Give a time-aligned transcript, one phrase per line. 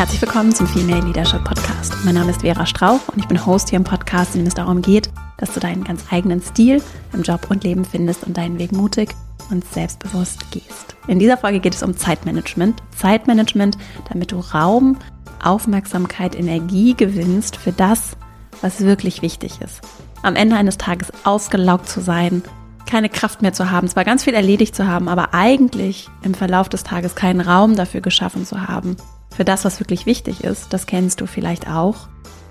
[0.00, 1.94] Herzlich willkommen zum Female Leadership Podcast.
[2.06, 4.54] Mein Name ist Vera Strauch und ich bin Host hier im Podcast, in dem es
[4.54, 6.82] darum geht, dass du deinen ganz eigenen Stil
[7.12, 9.14] im Job und Leben findest und deinen Weg mutig
[9.50, 10.96] und selbstbewusst gehst.
[11.06, 12.82] In dieser Folge geht es um Zeitmanagement.
[12.96, 13.76] Zeitmanagement,
[14.10, 14.96] damit du Raum,
[15.44, 18.16] Aufmerksamkeit, Energie gewinnst für das,
[18.62, 19.82] was wirklich wichtig ist.
[20.22, 22.42] Am Ende eines Tages ausgelaugt zu sein,
[22.86, 26.70] keine Kraft mehr zu haben, zwar ganz viel erledigt zu haben, aber eigentlich im Verlauf
[26.70, 28.96] des Tages keinen Raum dafür geschaffen zu haben,
[29.40, 30.70] für das, was wirklich wichtig ist.
[30.70, 32.08] Das kennst du vielleicht auch.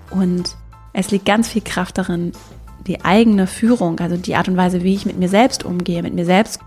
[0.09, 0.55] Und
[0.91, 2.31] es liegt ganz viel Kraft darin,
[2.87, 6.15] die eigene Führung, also die Art und Weise, wie ich mit mir selbst umgehe, mit
[6.15, 6.61] mir selbst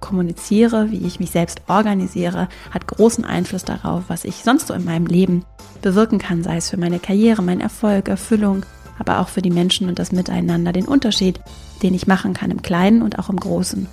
[0.00, 4.84] kommuniziere, wie ich mich selbst organisiere, hat großen Einfluss darauf, was ich sonst so in
[4.84, 5.44] meinem Leben
[5.82, 8.66] bewirken kann, sei es für meine Karriere, meinen Erfolg, Erfüllung,
[8.98, 11.38] aber auch für die Menschen und das Miteinander, den Unterschied,
[11.84, 13.86] den ich machen kann im Kleinen und auch im Großen.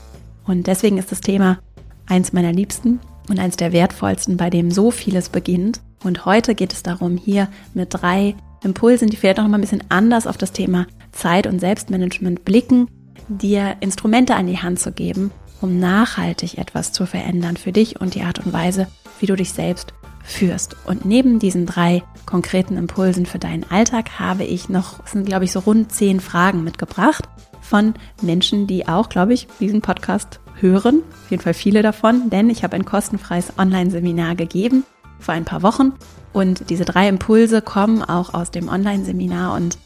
[0.44, 1.60] Und deswegen ist das Thema
[2.08, 3.00] eins meiner Liebsten
[3.30, 5.82] und eins der wertvollsten, bei dem so vieles beginnt.
[6.04, 9.84] Und heute geht es darum, hier mit drei Impulsen, die vielleicht noch mal ein bisschen
[9.90, 12.88] anders auf das Thema Zeit und Selbstmanagement blicken,
[13.28, 18.16] dir Instrumente an die Hand zu geben, um nachhaltig etwas zu verändern für dich und
[18.16, 18.88] die Art und Weise,
[19.20, 20.76] wie du dich selbst führst.
[20.86, 25.46] Und neben diesen drei konkreten Impulsen für deinen Alltag habe ich noch, es sind glaube
[25.46, 27.28] ich so rund zehn Fragen mitgebracht
[27.68, 32.50] von Menschen, die auch, glaube ich, diesen Podcast hören, auf jeden Fall viele davon, denn
[32.50, 34.84] ich habe ein kostenfreies Online-Seminar gegeben
[35.20, 35.94] vor ein paar Wochen.
[36.34, 39.78] Und diese drei Impulse kommen auch aus dem Online-Seminar und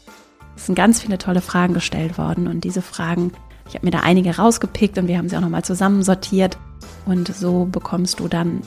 [0.56, 2.46] es sind ganz viele tolle Fragen gestellt worden.
[2.46, 3.32] Und diese Fragen,
[3.68, 6.58] ich habe mir da einige rausgepickt und wir haben sie auch nochmal zusammen sortiert.
[7.06, 8.60] Und so bekommst du dann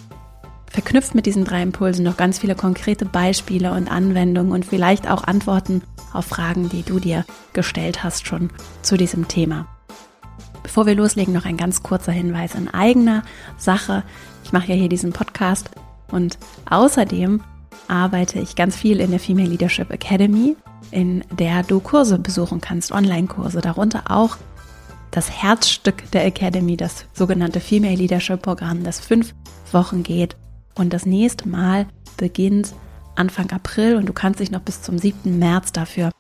[0.76, 5.24] verknüpft mit diesen drei Impulsen noch ganz viele konkrete Beispiele und Anwendungen und vielleicht auch
[5.24, 5.82] Antworten
[6.12, 8.50] auf Fragen, die du dir gestellt hast schon
[8.82, 9.68] zu diesem Thema.
[10.64, 13.24] Bevor wir loslegen, noch ein ganz kurzer Hinweis in eigener
[13.58, 14.04] Sache.
[14.44, 15.70] Ich mache ja hier diesen Podcast
[16.12, 16.38] und
[16.70, 17.42] außerdem
[17.88, 20.58] arbeite ich ganz viel in der Female Leadership Academy,
[20.92, 24.36] in der du Kurse besuchen kannst, Online-Kurse, darunter auch
[25.12, 29.34] das Herzstück der Academy, das sogenannte Female Leadership Programm, das fünf
[29.72, 30.36] Wochen geht.
[30.76, 31.88] Und das nächste Mal
[32.18, 32.74] beginnt
[33.16, 35.40] Anfang April und du kannst dich noch bis zum 7.
[35.40, 36.12] März dafür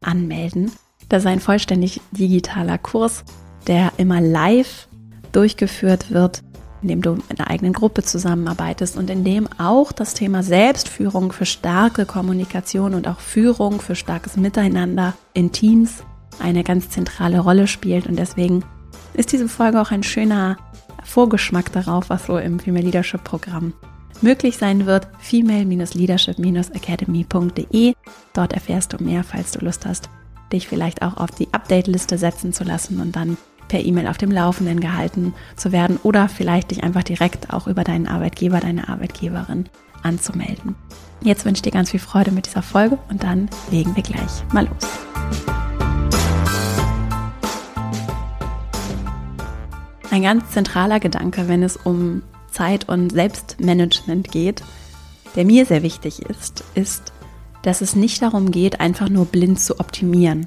[0.00, 0.70] anmelden.
[1.08, 3.24] Das ist ein vollständig digitaler Kurs,
[3.66, 4.88] der immer live
[5.32, 6.42] durchgeführt wird,
[6.82, 11.32] in dem du mit einer eigenen Gruppe zusammenarbeitest und in dem auch das Thema Selbstführung
[11.32, 16.04] für starke Kommunikation und auch Führung für starkes Miteinander in Teams
[16.38, 18.06] eine ganz zentrale Rolle spielt.
[18.06, 18.64] Und deswegen
[19.12, 20.56] ist diese Folge auch ein schöner
[21.02, 23.72] Vorgeschmack darauf, was so im Female Leadership Programm
[24.24, 25.06] möglich sein wird.
[25.20, 27.94] female-leadership-academy.de.
[28.32, 30.10] Dort erfährst du mehr, falls du Lust hast,
[30.52, 33.36] dich vielleicht auch auf die Update-Liste setzen zu lassen und dann
[33.68, 37.84] per E-Mail auf dem Laufenden gehalten zu werden oder vielleicht dich einfach direkt auch über
[37.84, 39.68] deinen Arbeitgeber, deine Arbeitgeberin
[40.02, 40.74] anzumelden.
[41.22, 44.42] Jetzt wünsche ich dir ganz viel Freude mit dieser Folge und dann legen wir gleich
[44.52, 44.88] mal los.
[50.10, 52.22] Ein ganz zentraler Gedanke, wenn es um
[52.54, 54.62] Zeit- und Selbstmanagement geht,
[55.36, 57.12] der mir sehr wichtig ist, ist,
[57.62, 60.46] dass es nicht darum geht, einfach nur blind zu optimieren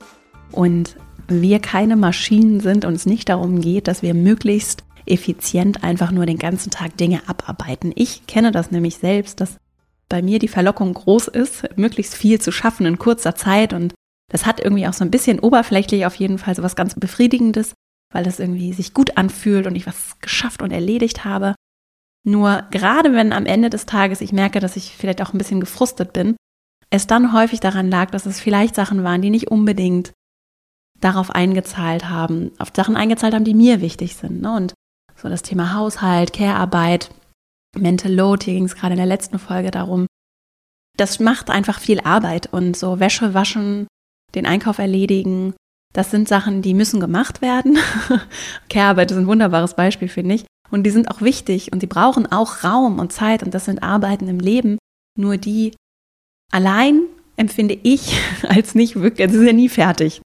[0.51, 0.95] und
[1.28, 6.25] wir keine Maschinen sind und es nicht darum geht, dass wir möglichst effizient einfach nur
[6.25, 7.91] den ganzen Tag Dinge abarbeiten.
[7.95, 9.57] Ich kenne das nämlich selbst, dass
[10.09, 13.94] bei mir die Verlockung groß ist, möglichst viel zu schaffen in kurzer Zeit und
[14.31, 17.74] das hat irgendwie auch so ein bisschen oberflächlich auf jeden Fall so was ganz befriedigendes,
[18.13, 21.56] weil es irgendwie sich gut anfühlt und ich was geschafft und erledigt habe.
[22.27, 25.61] Nur gerade wenn am Ende des Tages ich merke, dass ich vielleicht auch ein bisschen
[25.61, 26.35] gefrustet bin,
[26.89, 30.11] es dann häufig daran lag, dass es vielleicht Sachen waren, die nicht unbedingt
[30.99, 34.41] darauf eingezahlt haben, auf Sachen eingezahlt haben, die mir wichtig sind.
[34.41, 34.53] Ne?
[34.53, 34.74] Und
[35.15, 37.12] so das Thema Haushalt, Care-Arbeit,
[37.77, 40.07] Mental Load, hier ging es gerade in der letzten Folge darum.
[40.97, 43.88] Das macht einfach viel Arbeit und so Wäsche waschen,
[44.35, 45.53] den Einkauf erledigen,
[45.94, 47.77] das sind Sachen, die müssen gemacht werden.
[48.69, 50.45] Care-Arbeit ist ein wunderbares Beispiel, finde ich.
[50.69, 53.83] Und die sind auch wichtig und die brauchen auch Raum und Zeit und das sind
[53.83, 54.77] Arbeiten im Leben.
[55.17, 55.73] Nur die
[56.51, 57.03] allein
[57.35, 60.21] empfinde ich als nicht wirklich, es ist ja nie fertig.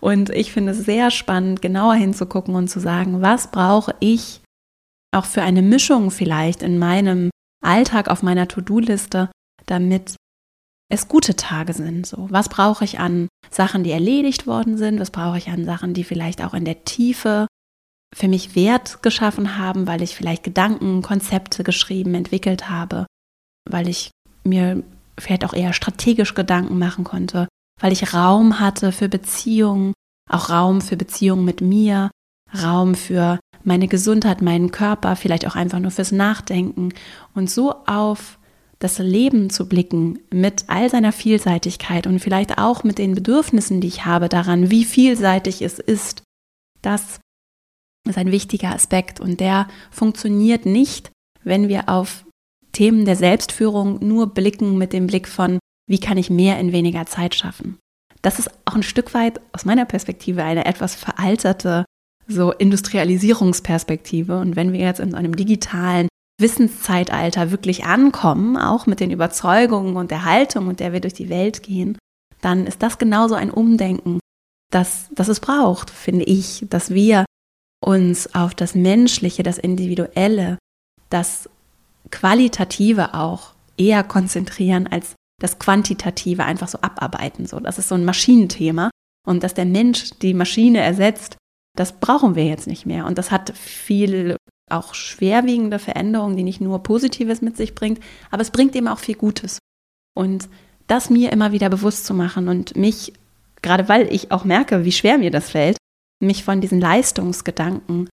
[0.00, 4.42] Und ich finde es sehr spannend, genauer hinzugucken und zu sagen, was brauche ich
[5.14, 7.30] auch für eine Mischung vielleicht in meinem
[7.64, 9.30] Alltag auf meiner To-Do-Liste,
[9.66, 10.16] damit
[10.92, 12.06] es gute Tage sind.
[12.06, 15.00] So, was brauche ich an Sachen, die erledigt worden sind?
[15.00, 17.46] Was brauche ich an Sachen, die vielleicht auch in der Tiefe
[18.14, 23.06] für mich Wert geschaffen haben, weil ich vielleicht Gedanken, Konzepte geschrieben, entwickelt habe,
[23.68, 24.10] weil ich
[24.44, 24.82] mir
[25.18, 27.48] vielleicht auch eher strategisch Gedanken machen konnte,
[27.80, 29.92] weil ich Raum hatte für Beziehungen,
[30.30, 32.10] auch Raum für Beziehungen mit mir,
[32.62, 36.92] Raum für meine Gesundheit, meinen Körper, vielleicht auch einfach nur fürs Nachdenken
[37.34, 38.38] und so auf
[38.78, 43.88] das Leben zu blicken mit all seiner Vielseitigkeit und vielleicht auch mit den Bedürfnissen, die
[43.88, 46.22] ich habe daran, wie vielseitig es ist,
[46.82, 47.20] das
[48.08, 51.10] ist ein wichtiger Aspekt und der funktioniert nicht,
[51.42, 52.24] wenn wir auf
[52.72, 55.58] Themen der Selbstführung nur blicken mit dem Blick von,
[55.88, 57.78] wie kann ich mehr in weniger Zeit schaffen.
[58.22, 61.84] Das ist auch ein Stück weit aus meiner Perspektive eine etwas veralterte
[62.26, 64.38] so Industrialisierungsperspektive.
[64.38, 66.08] Und wenn wir jetzt in einem digitalen
[66.40, 71.28] Wissenszeitalter wirklich ankommen, auch mit den Überzeugungen und der Haltung, mit der wir durch die
[71.28, 71.98] Welt gehen,
[72.40, 74.20] dann ist das genauso ein Umdenken,
[74.70, 77.24] das, das es braucht, finde ich, dass wir
[77.84, 80.58] uns auf das Menschliche, das Individuelle,
[81.10, 81.48] das
[82.10, 87.46] Qualitative auch eher konzentrieren als das Quantitative einfach so abarbeiten.
[87.46, 88.90] So, das ist so ein Maschinenthema.
[89.26, 91.36] Und dass der Mensch die Maschine ersetzt,
[91.76, 93.06] das brauchen wir jetzt nicht mehr.
[93.06, 94.36] Und das hat viel
[94.70, 98.00] auch schwerwiegende Veränderungen, die nicht nur Positives mit sich bringt,
[98.30, 99.58] aber es bringt eben auch viel Gutes.
[100.16, 100.48] Und
[100.86, 103.12] das mir immer wieder bewusst zu machen und mich,
[103.62, 105.76] gerade weil ich auch merke, wie schwer mir das fällt,
[106.24, 108.08] mich von diesen Leistungsgedanken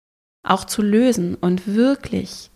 [0.47, 2.51] auch zu lösen und wirklich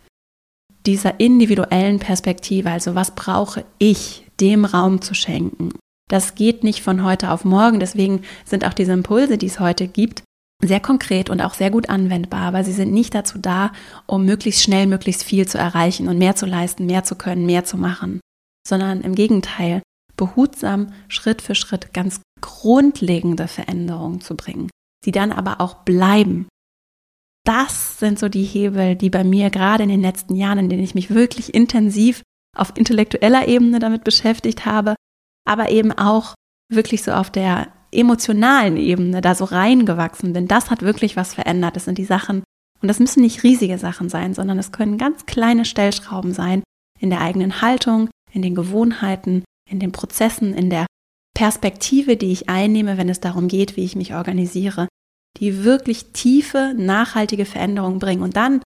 [0.85, 5.71] dieser individuellen Perspektive, also was brauche ich, dem Raum zu schenken.
[6.09, 9.87] Das geht nicht von heute auf morgen, deswegen sind auch diese Impulse, die es heute
[9.87, 10.23] gibt,
[10.63, 13.71] sehr konkret und auch sehr gut anwendbar, weil sie sind nicht dazu da,
[14.05, 17.65] um möglichst schnell möglichst viel zu erreichen und mehr zu leisten, mehr zu können, mehr
[17.65, 18.19] zu machen,
[18.67, 19.81] sondern im Gegenteil,
[20.15, 24.69] behutsam Schritt für Schritt ganz grundlegende Veränderungen zu bringen,
[25.05, 26.47] die dann aber auch bleiben.
[27.45, 30.83] Das sind so die Hebel, die bei mir gerade in den letzten Jahren, in denen
[30.83, 32.23] ich mich wirklich intensiv
[32.57, 34.95] auf intellektueller Ebene damit beschäftigt habe,
[35.47, 36.33] aber eben auch
[36.71, 41.75] wirklich so auf der emotionalen Ebene da so reingewachsen bin, das hat wirklich was verändert.
[41.75, 42.43] Das sind die Sachen,
[42.81, 46.63] und das müssen nicht riesige Sachen sein, sondern es können ganz kleine Stellschrauben sein
[46.99, 50.85] in der eigenen Haltung, in den Gewohnheiten, in den Prozessen, in der
[51.35, 54.87] Perspektive, die ich einnehme, wenn es darum geht, wie ich mich organisiere,
[55.37, 58.23] die wirklich tiefe, nachhaltige Veränderungen bringen.
[58.23, 58.61] Und dann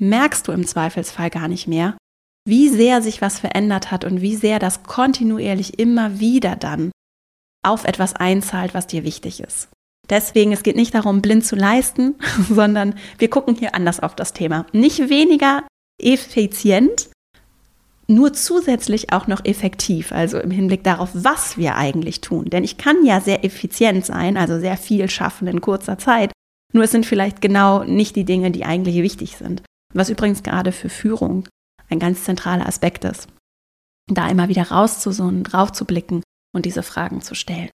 [0.00, 1.96] merkst du im Zweifelsfall gar nicht mehr,
[2.46, 6.90] wie sehr sich was verändert hat und wie sehr das kontinuierlich immer wieder dann
[7.64, 9.68] auf etwas einzahlt, was dir wichtig ist.
[10.08, 12.14] Deswegen, es geht nicht darum, blind zu leisten,
[12.48, 14.66] sondern wir gucken hier anders auf das Thema.
[14.72, 15.66] Nicht weniger
[16.00, 17.10] effizient,
[18.10, 22.46] nur zusätzlich auch noch effektiv, also im Hinblick darauf, was wir eigentlich tun.
[22.46, 26.32] Denn ich kann ja sehr effizient sein, also sehr viel schaffen in kurzer Zeit,
[26.72, 29.62] nur es sind vielleicht genau nicht die Dinge, die eigentlich wichtig sind.
[29.94, 31.48] Was übrigens gerade für Führung
[31.88, 33.28] ein ganz zentraler Aspekt ist.
[34.10, 36.22] Da immer wieder rauszusonnen, drauf zu blicken
[36.54, 37.70] und diese Fragen zu stellen.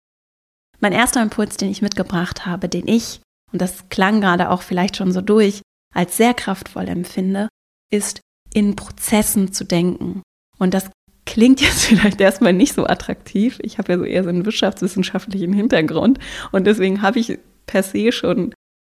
[0.81, 3.21] Mein erster Impuls, den ich mitgebracht habe, den ich,
[3.53, 5.63] und das klang gerade auch vielleicht schon so durch,
[5.95, 7.49] als sehr kraftvoll empfinde,
[7.91, 8.21] ist
[8.55, 10.23] in Prozessen zu denken.
[10.59, 10.91] Und das
[11.27, 13.59] klingt jetzt vielleicht erstmal nicht so attraktiv.
[13.63, 16.19] Ich habe ja so eher so einen wirtschaftswissenschaftlichen Hintergrund
[16.53, 18.55] und deswegen habe ich per se schon,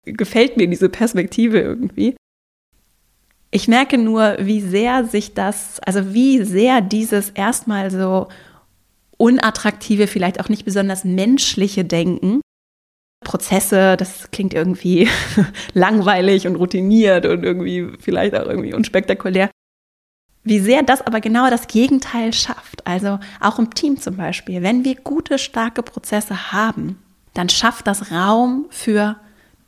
[0.05, 2.15] gefällt mir diese Perspektive irgendwie.
[3.51, 8.27] Ich merke nur, wie sehr sich das, also wie sehr dieses erstmal so
[9.17, 12.41] unattraktive, vielleicht auch nicht besonders menschliche Denken.
[13.23, 15.07] Prozesse, das klingt irgendwie
[15.73, 19.49] langweilig und routiniert und irgendwie vielleicht auch irgendwie unspektakulär.
[20.43, 22.87] Wie sehr das aber genau das Gegenteil schafft.
[22.87, 24.63] Also auch im Team zum Beispiel.
[24.63, 26.97] Wenn wir gute, starke Prozesse haben,
[27.33, 29.17] dann schafft das Raum für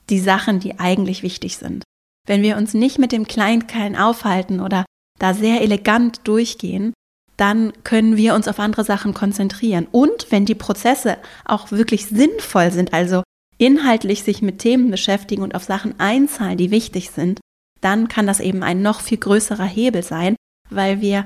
[0.10, 1.84] die Sachen, die eigentlich wichtig sind.
[2.27, 4.86] Wenn wir uns nicht mit dem Kleinkeilen aufhalten oder
[5.20, 6.93] da sehr elegant durchgehen,
[7.38, 9.88] dann können wir uns auf andere Sachen konzentrieren.
[9.91, 13.24] Und wenn die Prozesse auch wirklich sinnvoll sind, also
[13.62, 17.39] inhaltlich sich mit Themen beschäftigen und auf Sachen einzahlen, die wichtig sind,
[17.80, 20.36] dann kann das eben ein noch viel größerer Hebel sein,
[20.70, 21.25] weil wir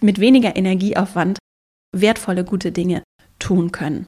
[0.00, 1.38] mit weniger Energieaufwand
[1.94, 3.02] wertvolle, gute Dinge
[3.40, 4.06] tun können.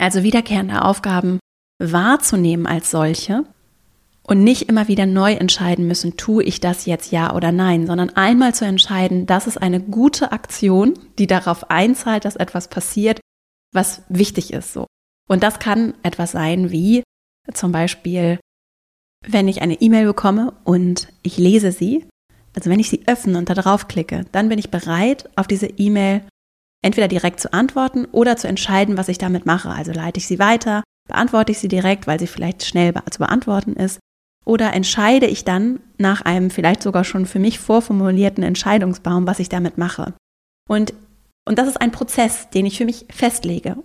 [0.00, 1.38] Also wiederkehrende Aufgaben
[1.78, 3.44] wahrzunehmen als solche
[4.22, 8.10] und nicht immer wieder neu entscheiden müssen, tue ich das jetzt ja oder nein, sondern
[8.10, 13.20] einmal zu entscheiden, das ist eine gute Aktion, die darauf einzahlt, dass etwas passiert,
[13.74, 14.86] was wichtig ist so.
[15.28, 17.02] Und das kann etwas sein wie
[17.52, 18.38] zum Beispiel,
[19.26, 22.06] wenn ich eine E-Mail bekomme und ich lese sie,
[22.54, 25.66] also wenn ich sie öffne und da drauf klicke, dann bin ich bereit, auf diese
[25.66, 26.22] E-Mail
[26.82, 29.70] entweder direkt zu antworten oder zu entscheiden, was ich damit mache.
[29.70, 33.74] Also leite ich sie weiter, beantworte ich sie direkt, weil sie vielleicht schnell zu beantworten
[33.74, 33.98] ist,
[34.44, 39.48] oder entscheide ich dann nach einem vielleicht sogar schon für mich vorformulierten Entscheidungsbaum, was ich
[39.48, 40.14] damit mache.
[40.68, 40.94] Und,
[41.44, 43.76] und das ist ein Prozess, den ich für mich festlege.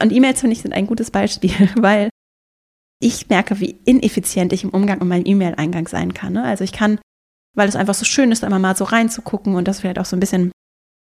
[0.00, 2.10] Und E-Mails, finde ich, sind ein gutes Beispiel, weil
[3.00, 6.34] ich merke, wie ineffizient ich im Umgang mit meinem E-Mail-Eingang sein kann.
[6.34, 6.44] Ne?
[6.44, 6.98] Also ich kann,
[7.54, 10.16] weil es einfach so schön ist, einmal mal so reinzugucken und das vielleicht auch so
[10.16, 10.50] ein bisschen,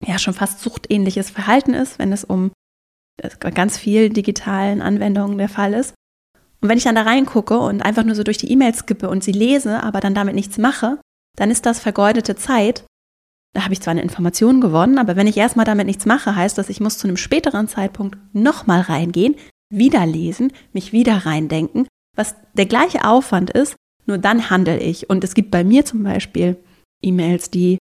[0.06, 2.52] ja, schon fast suchtähnliches Verhalten ist, wenn es um
[3.38, 5.94] ganz viel digitalen Anwendungen der Fall ist.
[6.60, 9.24] Und wenn ich dann da reingucke und einfach nur so durch die E-Mails skippe und
[9.24, 10.98] sie lese, aber dann damit nichts mache,
[11.36, 12.84] dann ist das vergeudete Zeit.
[13.52, 16.56] Da habe ich zwar eine Information gewonnen, aber wenn ich erstmal damit nichts mache, heißt
[16.56, 19.34] das, ich muss zu einem späteren Zeitpunkt nochmal reingehen,
[19.72, 23.76] wieder lesen, mich wieder reindenken, was der gleiche Aufwand ist,
[24.06, 25.10] nur dann handle ich.
[25.10, 26.56] Und es gibt bei mir zum Beispiel
[27.02, 27.78] E-Mails, die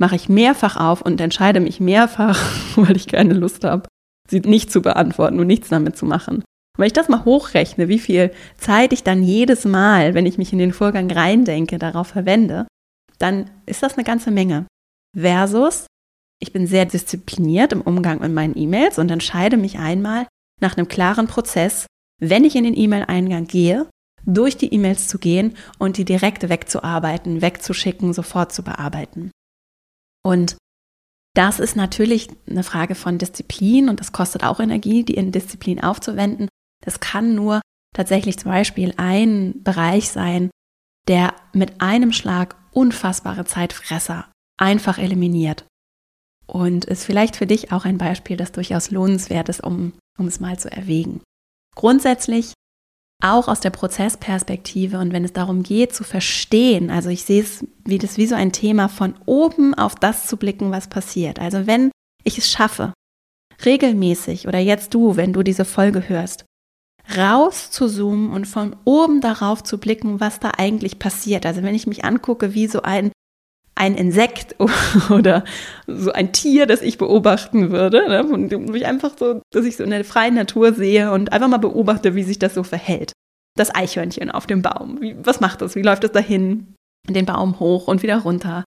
[0.00, 2.40] mache ich mehrfach auf und entscheide mich mehrfach,
[2.76, 3.88] weil ich keine Lust habe,
[4.28, 6.36] sie nicht zu beantworten und nichts damit zu machen.
[6.36, 10.38] Und wenn ich das mal hochrechne, wie viel Zeit ich dann jedes Mal, wenn ich
[10.38, 12.66] mich in den Vorgang reindenke, darauf verwende,
[13.18, 14.66] dann ist das eine ganze Menge.
[15.14, 15.86] Versus,
[16.40, 20.26] ich bin sehr diszipliniert im Umgang mit meinen E-Mails und entscheide mich einmal,
[20.60, 21.86] nach einem klaren Prozess,
[22.20, 23.90] wenn ich in den E-Mail-Eingang gehe,
[24.24, 29.32] durch die E-Mails zu gehen und die direkt wegzuarbeiten, wegzuschicken, sofort zu bearbeiten.
[30.24, 30.56] Und
[31.34, 35.82] das ist natürlich eine Frage von Disziplin und das kostet auch Energie, die in Disziplin
[35.82, 36.48] aufzuwenden.
[36.84, 37.60] Das kann nur
[37.94, 40.50] tatsächlich zum Beispiel ein Bereich sein,
[41.08, 45.64] der mit einem Schlag unfassbare Zeitfresser einfach eliminiert.
[46.46, 50.40] Und ist vielleicht für dich auch ein Beispiel, das durchaus lohnenswert ist, um um es
[50.40, 51.20] mal zu erwägen.
[51.74, 52.52] Grundsätzlich
[53.22, 57.64] auch aus der Prozessperspektive und wenn es darum geht zu verstehen, also ich sehe es
[57.84, 61.38] wie das wie so ein Thema von oben auf das zu blicken, was passiert.
[61.38, 61.92] Also wenn
[62.24, 62.92] ich es schaffe,
[63.64, 66.44] regelmäßig oder jetzt du, wenn du diese Folge hörst,
[67.16, 71.46] raus zu zoomen und von oben darauf zu blicken, was da eigentlich passiert.
[71.46, 73.12] Also wenn ich mich angucke, wie so ein
[73.74, 74.56] ein Insekt
[75.10, 75.44] oder
[75.86, 78.08] so ein Tier, das ich beobachten würde.
[78.08, 78.24] Ne?
[78.24, 81.58] Und ich einfach so, dass ich so in der freien Natur sehe und einfach mal
[81.58, 83.12] beobachte, wie sich das so verhält.
[83.56, 85.00] Das Eichhörnchen auf dem Baum.
[85.00, 85.74] Wie, was macht das?
[85.74, 86.74] Wie läuft es dahin?
[87.08, 88.64] Den Baum hoch und wieder runter.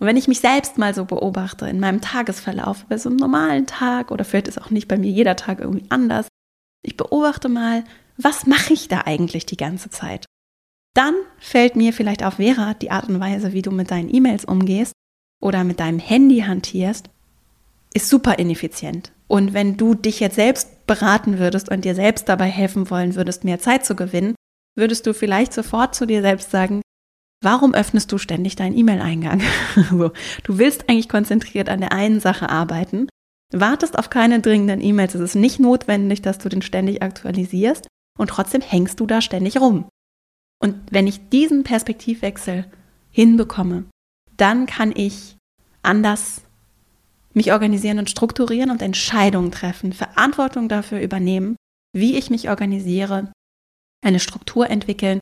[0.00, 3.66] Und wenn ich mich selbst mal so beobachte in meinem Tagesverlauf, bei so einem normalen
[3.66, 6.26] Tag oder vielleicht ist auch nicht bei mir jeder Tag irgendwie anders,
[6.84, 7.84] ich beobachte mal,
[8.16, 10.26] was mache ich da eigentlich die ganze Zeit?
[10.94, 14.44] Dann fällt mir vielleicht auf, Vera, die Art und Weise, wie du mit deinen E-Mails
[14.44, 14.92] umgehst
[15.40, 17.08] oder mit deinem Handy hantierst,
[17.94, 19.12] ist super ineffizient.
[19.26, 23.44] Und wenn du dich jetzt selbst beraten würdest und dir selbst dabei helfen wollen würdest,
[23.44, 24.34] mehr Zeit zu gewinnen,
[24.76, 26.82] würdest du vielleicht sofort zu dir selbst sagen,
[27.42, 29.42] warum öffnest du ständig deinen E-Mail-Eingang?
[29.90, 33.08] du willst eigentlich konzentriert an der einen Sache arbeiten,
[33.52, 37.86] wartest auf keine dringenden E-Mails, es ist nicht notwendig, dass du den ständig aktualisierst
[38.18, 39.86] und trotzdem hängst du da ständig rum.
[40.62, 42.66] Und wenn ich diesen Perspektivwechsel
[43.10, 43.84] hinbekomme,
[44.36, 45.36] dann kann ich
[45.82, 46.42] anders
[47.34, 51.56] mich organisieren und strukturieren und Entscheidungen treffen, Verantwortung dafür übernehmen,
[51.92, 53.32] wie ich mich organisiere,
[54.04, 55.18] eine Struktur entwickeln.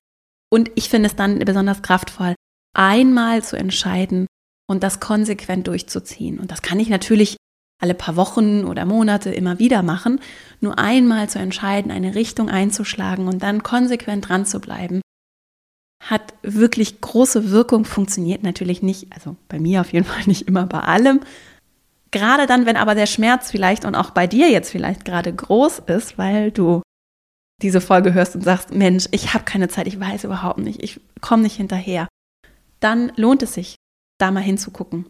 [0.52, 2.34] Und ich finde es dann besonders kraftvoll,
[2.76, 4.26] einmal zu entscheiden
[4.68, 6.38] und das konsequent durchzuziehen.
[6.38, 7.36] Und das kann ich natürlich
[7.80, 10.20] alle paar Wochen oder Monate immer wieder machen.
[10.60, 15.00] Nur einmal zu entscheiden, eine Richtung einzuschlagen und dann konsequent dran zu bleiben,
[16.00, 20.66] hat wirklich große Wirkung, funktioniert natürlich nicht, also bei mir auf jeden Fall nicht immer
[20.66, 21.20] bei allem.
[22.10, 25.80] Gerade dann, wenn aber der Schmerz vielleicht und auch bei dir jetzt vielleicht gerade groß
[25.86, 26.82] ist, weil du
[27.62, 31.00] diese Folge hörst und sagst, Mensch, ich habe keine Zeit, ich weiß überhaupt nicht, ich
[31.20, 32.08] komme nicht hinterher,
[32.80, 33.76] dann lohnt es sich,
[34.18, 35.06] da mal hinzugucken.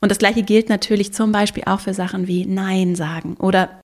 [0.00, 3.80] Und das gleiche gilt natürlich zum Beispiel auch für Sachen wie Nein sagen oder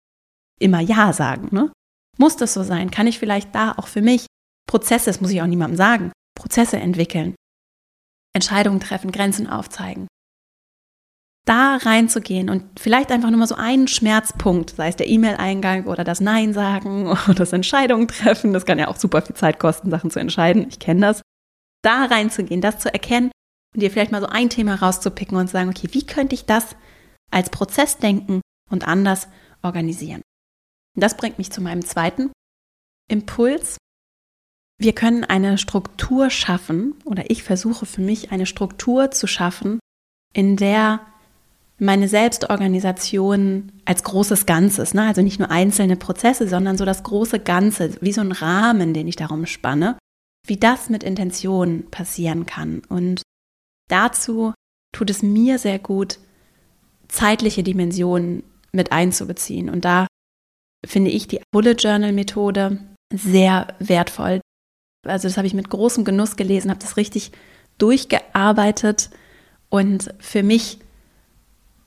[0.59, 1.49] immer Ja sagen.
[1.55, 1.71] Ne?
[2.17, 2.91] Muss das so sein?
[2.91, 4.27] Kann ich vielleicht da auch für mich
[4.67, 7.35] Prozesse, das muss ich auch niemandem sagen, Prozesse entwickeln,
[8.33, 10.07] Entscheidungen treffen, Grenzen aufzeigen.
[11.47, 16.05] Da reinzugehen und vielleicht einfach nur mal so einen Schmerzpunkt, sei es der E-Mail-Eingang oder
[16.05, 19.91] das Nein sagen oder das Entscheidungen treffen, das kann ja auch super viel Zeit kosten,
[19.91, 21.23] Sachen zu entscheiden, ich kenne das.
[21.83, 23.31] Da reinzugehen, das zu erkennen
[23.75, 26.47] und dir vielleicht mal so ein Thema rauszupicken und zu sagen, okay, wie könnte ich
[26.47, 26.77] das
[27.31, 28.41] als Prozess denken
[28.71, 29.29] und anders
[29.63, 30.23] organisieren?
[30.97, 32.33] Und das bringt mich zu meinem zweiten
[33.09, 33.77] Impuls,
[34.79, 39.79] wir können eine Struktur schaffen, oder ich versuche für mich eine Struktur zu schaffen,
[40.35, 41.01] in der
[41.79, 45.07] meine Selbstorganisation als großes Ganzes, ne?
[45.07, 49.09] also nicht nur einzelne Prozesse, sondern so das große Ganze, wie so ein Rahmen, den
[49.09, 49.99] ich darum spanne,
[50.47, 52.83] wie das mit Intention passieren kann.
[52.89, 53.23] Und
[53.91, 54.55] dazu
[54.93, 56.19] tut es mir sehr gut,
[57.09, 58.43] zeitliche Dimensionen
[58.73, 59.69] mit einzubeziehen.
[59.69, 60.07] Und da
[60.87, 62.79] finde ich die Bullet Journal Methode
[63.13, 64.41] sehr wertvoll.
[65.09, 67.33] Also das habe ich mit großem Genuss gelesen, habe das richtig
[67.79, 69.11] durchgearbeitet
[69.69, 70.79] und für mich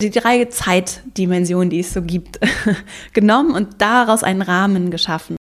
[0.02, 2.40] die drei Zeitdimensionen, die es so gibt,
[3.14, 5.36] genommen und daraus einen Rahmen geschaffen.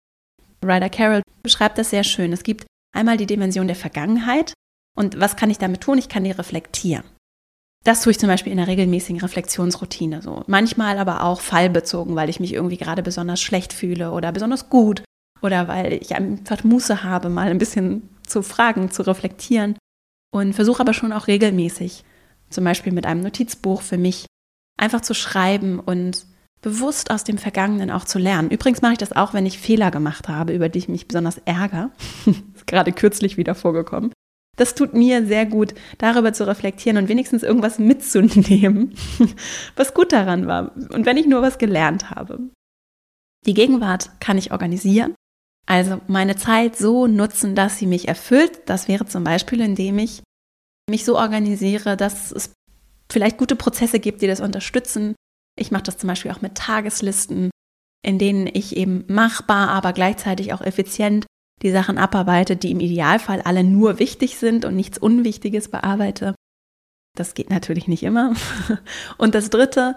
[0.64, 2.34] Ryder Carroll beschreibt das sehr schön.
[2.34, 2.66] Es gibt
[2.96, 4.54] einmal die Dimension der Vergangenheit
[4.96, 5.98] und was kann ich damit tun?
[5.98, 7.04] Ich kann die reflektieren.
[7.84, 10.44] Das tue ich zum Beispiel in einer regelmäßigen Reflexionsroutine so.
[10.48, 15.04] Manchmal aber auch fallbezogen, weil ich mich irgendwie gerade besonders schlecht fühle oder besonders gut
[15.42, 19.78] oder weil ich einfach Muße habe, mal ein bisschen zu fragen, zu reflektieren
[20.32, 22.04] und versuche aber schon auch regelmäßig,
[22.50, 24.26] zum Beispiel mit einem Notizbuch für mich,
[24.78, 26.26] einfach zu schreiben und
[26.62, 28.50] bewusst aus dem Vergangenen auch zu lernen.
[28.50, 31.38] Übrigens mache ich das auch, wenn ich Fehler gemacht habe, über die ich mich besonders
[31.46, 31.92] ärgere.
[32.26, 34.12] ist gerade kürzlich wieder vorgekommen.
[34.58, 38.96] Das tut mir sehr gut, darüber zu reflektieren und wenigstens irgendwas mitzunehmen,
[39.76, 40.76] was gut daran war.
[40.92, 42.40] Und wenn ich nur was gelernt habe.
[43.46, 45.14] Die Gegenwart kann ich organisieren.
[45.68, 48.62] Also meine Zeit so nutzen, dass sie mich erfüllt.
[48.66, 50.24] Das wäre zum Beispiel, indem ich
[50.90, 52.54] mich so organisiere, dass es
[53.12, 55.16] vielleicht gute Prozesse gibt, die das unterstützen.
[55.60, 57.52] Ich mache das zum Beispiel auch mit Tageslisten,
[58.02, 61.26] in denen ich eben machbar, aber gleichzeitig auch effizient
[61.62, 66.34] die Sachen abarbeite, die im Idealfall alle nur wichtig sind und nichts Unwichtiges bearbeite.
[67.16, 68.36] Das geht natürlich nicht immer.
[69.18, 69.96] Und das Dritte,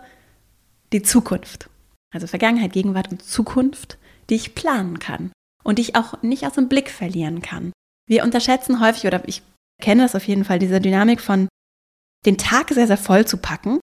[0.95, 1.69] die Zukunft.
[2.15, 3.99] Also Vergangenheit, Gegenwart und Zukunft,
[4.31, 5.31] die ich planen kann
[5.62, 7.73] und die ich auch nicht aus dem Blick verlieren kann.
[8.07, 9.43] Wir unterschätzen häufig, oder ich
[9.81, 11.49] kenne das auf jeden Fall, diese Dynamik von
[12.26, 13.81] den Tag sehr, sehr voll zu packen,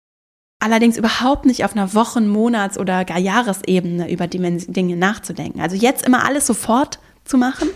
[0.60, 5.60] allerdings überhaupt nicht auf einer Wochen-, Monats- oder gar Jahresebene über Dinge nachzudenken.
[5.60, 7.68] Also jetzt immer alles sofort zu machen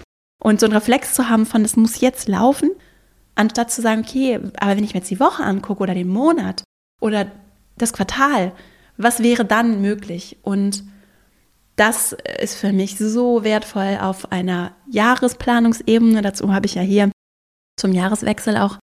[0.43, 2.71] und so einen Reflex zu haben von, es muss jetzt laufen,
[3.35, 6.65] anstatt zu sagen, okay, aber wenn ich mir jetzt die Woche angucke oder den Monat
[7.01, 7.31] oder
[7.77, 8.53] das Quartal,
[8.97, 10.39] was wäre dann möglich?
[10.43, 10.83] Und
[11.79, 16.23] das ist für mich so wertvoll auf einer Jahresplanungsebene.
[16.23, 17.11] Dazu habe ich ja hier
[17.79, 18.79] zum Jahreswechsel auch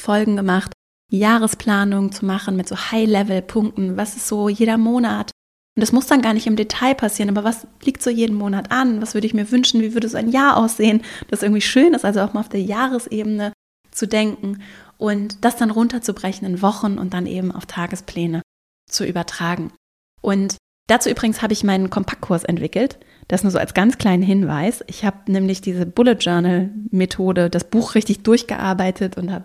[0.00, 0.72] Folgen gemacht,
[1.10, 3.96] Jahresplanung zu machen mit so High-Level-Punkten.
[3.96, 5.30] Was ist so jeder Monat?
[5.76, 8.72] Und das muss dann gar nicht im Detail passieren, aber was liegt so jeden Monat
[8.72, 9.00] an?
[9.00, 9.80] Was würde ich mir wünschen?
[9.80, 11.02] Wie würde so ein Jahr aussehen?
[11.28, 13.52] Das irgendwie schön ist, also auch mal auf der Jahresebene
[13.90, 14.62] zu denken
[14.96, 18.42] und das dann runterzubrechen in Wochen und dann eben auf Tagespläne
[18.90, 19.72] zu übertragen.
[20.20, 20.56] Und
[20.88, 22.98] dazu übrigens habe ich meinen Kompaktkurs entwickelt.
[23.28, 24.82] Das nur so als ganz kleinen Hinweis.
[24.88, 29.44] Ich habe nämlich diese Bullet Journal Methode, das Buch richtig durchgearbeitet und habe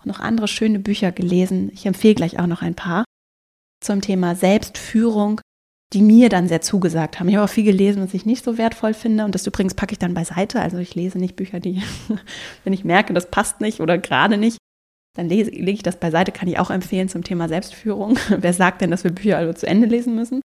[0.00, 1.70] auch noch andere schöne Bücher gelesen.
[1.74, 3.04] Ich empfehle gleich auch noch ein paar
[3.80, 5.40] zum Thema Selbstführung
[5.94, 7.28] die mir dann sehr zugesagt haben.
[7.28, 9.24] Ich habe auch viel gelesen, was ich nicht so wertvoll finde.
[9.24, 10.60] Und das übrigens packe ich dann beiseite.
[10.60, 11.82] Also ich lese nicht Bücher, die,
[12.64, 14.58] wenn ich merke, das passt nicht oder gerade nicht,
[15.16, 18.18] dann lege ich das beiseite, kann ich auch empfehlen zum Thema Selbstführung.
[18.28, 20.40] Wer sagt denn, dass wir Bücher also zu Ende lesen müssen?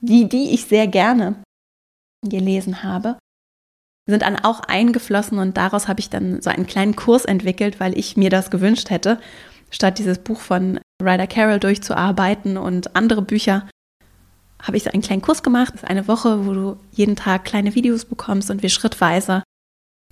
[0.00, 1.42] Die, die ich sehr gerne
[2.26, 3.18] gelesen habe,
[4.08, 7.96] sind dann auch eingeflossen und daraus habe ich dann so einen kleinen Kurs entwickelt, weil
[7.98, 9.20] ich mir das gewünscht hätte,
[9.70, 13.68] statt dieses Buch von Ryder Carroll durchzuarbeiten und andere Bücher
[14.62, 15.74] habe ich so einen kleinen Kurs gemacht.
[15.74, 19.42] Das ist eine Woche, wo du jeden Tag kleine Videos bekommst und wir schrittweise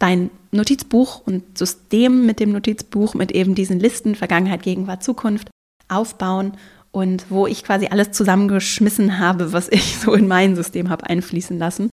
[0.00, 5.50] dein Notizbuch und System mit dem Notizbuch, mit eben diesen Listen Vergangenheit, Gegenwart, Zukunft
[5.88, 6.52] aufbauen
[6.90, 11.58] und wo ich quasi alles zusammengeschmissen habe, was ich so in mein System habe einfließen
[11.58, 11.90] lassen.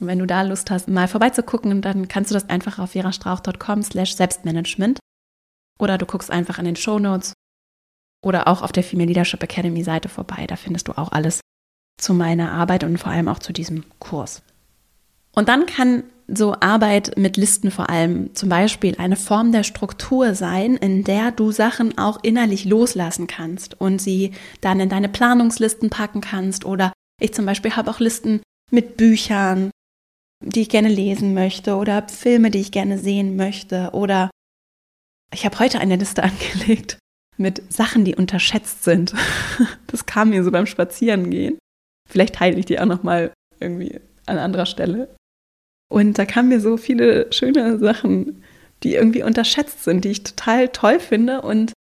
[0.00, 3.82] Und wenn du da Lust hast, mal vorbeizugucken, dann kannst du das einfach auf verastrauch.com
[3.82, 4.98] slash Selbstmanagement
[5.78, 7.34] oder du guckst einfach in den Show Notes
[8.24, 10.46] oder auch auf der Female Leadership Academy Seite vorbei.
[10.46, 11.40] Da findest du auch alles
[11.98, 14.42] zu meiner Arbeit und vor allem auch zu diesem Kurs.
[15.34, 20.34] Und dann kann so Arbeit mit Listen vor allem zum Beispiel eine Form der Struktur
[20.34, 25.90] sein, in der du Sachen auch innerlich loslassen kannst und sie dann in deine Planungslisten
[25.90, 26.64] packen kannst.
[26.64, 28.40] Oder ich zum Beispiel habe auch Listen
[28.70, 29.70] mit Büchern,
[30.44, 33.90] die ich gerne lesen möchte oder Filme, die ich gerne sehen möchte.
[33.92, 34.30] Oder
[35.32, 36.98] ich habe heute eine Liste angelegt
[37.36, 39.14] mit Sachen, die unterschätzt sind.
[39.86, 41.58] Das kam mir so beim Spazierengehen.
[42.08, 45.14] Vielleicht teile ich die auch nochmal irgendwie an anderer Stelle.
[45.92, 48.42] Und da kamen mir so viele schöne Sachen,
[48.82, 51.74] die irgendwie unterschätzt sind, die ich total toll finde und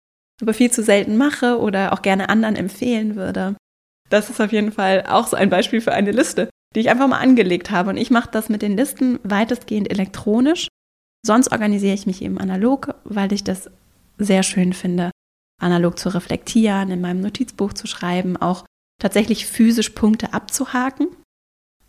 [0.41, 3.56] aber viel zu selten mache oder auch gerne anderen empfehlen würde.
[4.10, 7.08] Das ist auf jeden Fall auch so ein Beispiel für eine Liste, die ich einfach
[7.08, 7.91] mal angelegt habe.
[7.91, 10.69] Und ich mache das mit den Listen weitestgehend elektronisch.
[11.24, 13.69] Sonst organisiere ich mich eben analog, weil ich das
[14.17, 15.12] sehr schön finde,
[15.62, 18.65] analog zu reflektieren, in meinem Notizbuch zu schreiben, auch
[19.00, 21.10] tatsächlich physisch Punkte abzuhaken.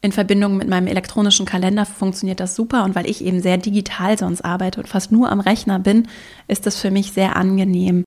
[0.03, 4.19] In Verbindung mit meinem elektronischen Kalender funktioniert das super und weil ich eben sehr digital
[4.19, 6.09] sonst arbeite und fast nur am Rechner bin,
[6.49, 8.05] ist es für mich sehr angenehm,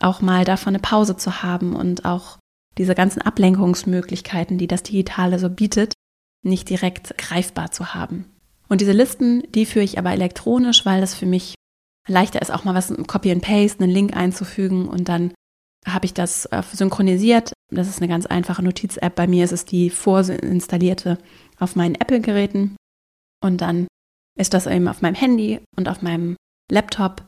[0.00, 2.38] auch mal davon eine Pause zu haben und auch
[2.78, 5.92] diese ganzen Ablenkungsmöglichkeiten, die das Digitale so bietet,
[6.44, 8.26] nicht direkt greifbar zu haben.
[8.68, 11.54] Und diese Listen, die führe ich aber elektronisch, weil das für mich
[12.08, 15.32] leichter ist, auch mal was Copy and Paste, einen Link einzufügen und dann
[15.86, 17.52] habe ich das äh, synchronisiert.
[17.70, 19.14] Das ist eine ganz einfache Notiz-App.
[19.14, 21.18] Bei mir ist es die vorinstallierte
[21.58, 22.76] auf meinen Apple-Geräten.
[23.42, 23.86] Und dann
[24.38, 26.36] ist das eben auf meinem Handy und auf meinem
[26.70, 27.24] Laptop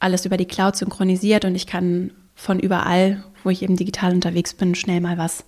[0.00, 4.54] alles über die Cloud synchronisiert und ich kann von überall, wo ich eben digital unterwegs
[4.54, 5.44] bin, schnell mal was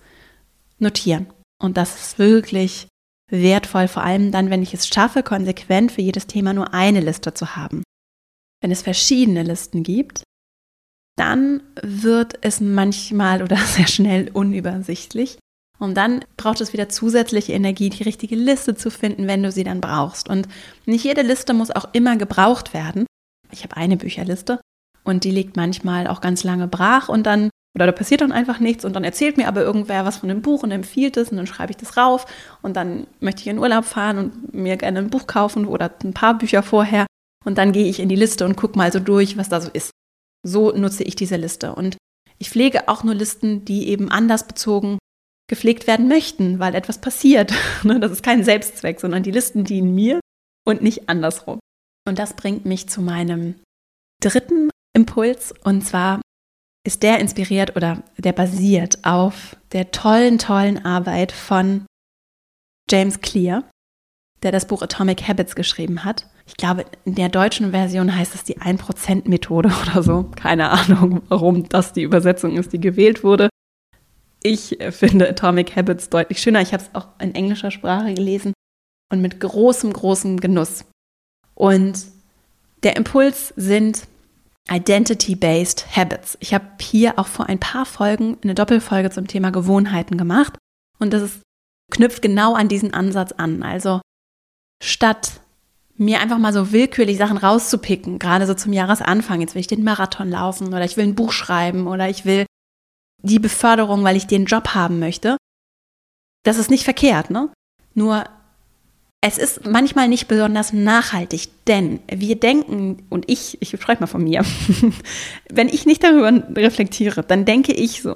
[0.79, 1.27] notieren.
[1.61, 2.87] Und das ist wirklich
[3.29, 7.33] wertvoll, vor allem dann, wenn ich es schaffe, konsequent für jedes Thema nur eine Liste
[7.33, 7.83] zu haben.
[8.61, 10.23] Wenn es verschiedene Listen gibt,
[11.15, 15.37] dann wird es manchmal oder sehr schnell unübersichtlich.
[15.77, 19.65] Und dann braucht es wieder zusätzliche Energie, die richtige Liste zu finden, wenn du sie
[19.65, 20.29] dann brauchst.
[20.29, 20.47] Und
[20.85, 23.05] nicht jede Liste muss auch immer gebraucht werden.
[23.51, 24.59] Ich habe eine Bücherliste
[25.03, 28.59] und die liegt manchmal auch ganz lange brach und dann, oder da passiert dann einfach
[28.59, 31.37] nichts und dann erzählt mir aber irgendwer was von dem Buch und empfiehlt es und
[31.37, 32.25] dann schreibe ich das rauf
[32.61, 36.13] und dann möchte ich in Urlaub fahren und mir gerne ein Buch kaufen oder ein
[36.13, 37.05] paar Bücher vorher
[37.43, 39.69] und dann gehe ich in die Liste und gucke mal so durch, was da so
[39.71, 39.91] ist.
[40.45, 41.73] So nutze ich diese Liste.
[41.73, 41.97] Und
[42.37, 44.99] ich pflege auch nur Listen, die eben anders bezogen
[45.47, 47.53] gepflegt werden möchten, weil etwas passiert.
[47.83, 50.19] Ne, das ist kein Selbstzweck, sondern die Listen dienen mir
[50.65, 51.59] und nicht andersrum.
[52.07, 53.55] Und das bringt mich zu meinem
[54.21, 55.53] dritten Impuls.
[55.63, 56.21] Und zwar
[56.85, 61.85] ist der inspiriert oder der basiert auf der tollen, tollen Arbeit von
[62.89, 63.69] James Clear,
[64.43, 68.43] der das Buch Atomic Habits geschrieben hat ich glaube, in der deutschen Version heißt es
[68.43, 70.29] die 1%-Methode oder so.
[70.35, 73.49] Keine Ahnung, warum das die Übersetzung ist, die gewählt wurde.
[74.43, 76.61] Ich finde Atomic Habits deutlich schöner.
[76.61, 78.53] Ich habe es auch in englischer Sprache gelesen
[79.11, 80.85] und mit großem, großem Genuss.
[81.55, 82.05] Und
[82.83, 84.07] der Impuls sind
[84.69, 86.37] Identity-Based Habits.
[86.41, 90.57] Ich habe hier auch vor ein paar Folgen eine Doppelfolge zum Thema Gewohnheiten gemacht
[90.99, 91.41] und das ist,
[91.91, 93.63] knüpft genau an diesen Ansatz an.
[93.63, 94.01] Also
[94.81, 95.39] statt
[95.97, 99.41] mir einfach mal so willkürlich Sachen rauszupicken, gerade so zum Jahresanfang.
[99.41, 102.45] Jetzt will ich den Marathon laufen oder ich will ein Buch schreiben oder ich will
[103.21, 105.37] die Beförderung, weil ich den Job haben möchte.
[106.43, 107.51] Das ist nicht verkehrt, ne?
[107.93, 108.25] Nur
[109.21, 114.23] es ist manchmal nicht besonders nachhaltig, denn wir denken, und ich, ich schreibe mal von
[114.23, 114.45] mir,
[115.49, 118.15] wenn ich nicht darüber reflektiere, dann denke ich so,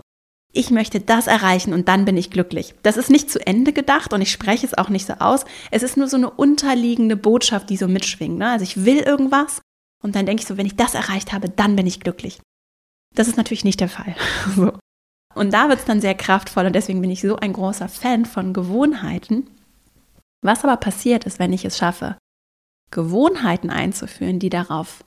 [0.52, 2.74] ich möchte das erreichen und dann bin ich glücklich.
[2.82, 5.46] Das ist nicht zu Ende gedacht und ich spreche es auch nicht so aus.
[5.70, 8.40] Es ist nur so eine unterliegende Botschaft, die so mitschwingt.
[8.40, 8.50] Ne?
[8.50, 9.62] Also ich will irgendwas
[10.02, 12.42] und dann denke ich so, wenn ich das erreicht habe, dann bin ich glücklich.
[13.16, 14.16] Das ist natürlich nicht der Fall.
[14.56, 14.74] so.
[15.36, 18.26] Und da wird es dann sehr kraftvoll und deswegen bin ich so ein großer Fan
[18.26, 19.48] von Gewohnheiten.
[20.42, 22.18] Was aber passiert ist, wenn ich es schaffe,
[22.92, 25.04] Gewohnheiten einzuführen, die darauf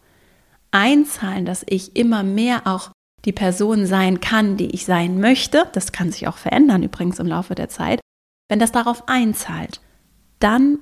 [0.70, 2.92] einzahlen, dass ich immer mehr auch
[3.24, 7.26] die Person sein kann, die ich sein möchte, das kann sich auch verändern übrigens im
[7.26, 8.00] Laufe der Zeit,
[8.48, 9.80] wenn das darauf einzahlt,
[10.40, 10.78] dann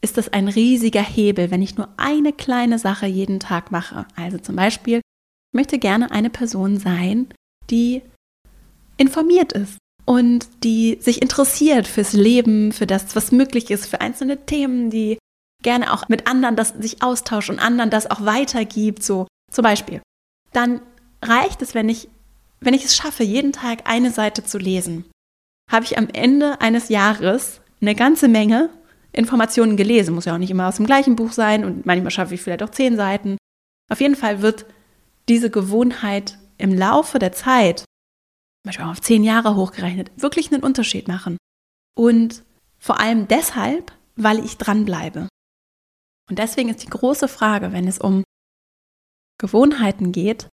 [0.00, 4.06] ist das ein riesiger Hebel, wenn ich nur eine kleine Sache jeden Tag mache.
[4.16, 7.28] Also zum Beispiel, ich möchte gerne eine Person sein,
[7.70, 8.02] die
[8.96, 14.44] informiert ist und die sich interessiert fürs Leben, für das, was möglich ist, für einzelne
[14.46, 15.18] Themen, die
[15.62, 20.00] gerne auch mit anderen das sich austauscht und anderen das auch weitergibt, so zum Beispiel.
[20.52, 20.80] Dann
[21.22, 22.08] reicht es, wenn ich,
[22.60, 25.04] wenn ich es schaffe, jeden Tag eine Seite zu lesen,
[25.70, 28.70] habe ich am Ende eines Jahres eine ganze Menge
[29.12, 30.14] Informationen gelesen.
[30.14, 32.62] Muss ja auch nicht immer aus dem gleichen Buch sein und manchmal schaffe ich vielleicht
[32.62, 33.36] auch zehn Seiten.
[33.90, 34.66] Auf jeden Fall wird
[35.28, 41.08] diese Gewohnheit im Laufe der Zeit, zum Beispiel auf zehn Jahre hochgerechnet, wirklich einen Unterschied
[41.08, 41.36] machen.
[41.96, 42.44] Und
[42.78, 45.28] vor allem deshalb, weil ich dranbleibe.
[46.28, 48.22] Und deswegen ist die große Frage, wenn es um
[49.38, 50.48] Gewohnheiten geht,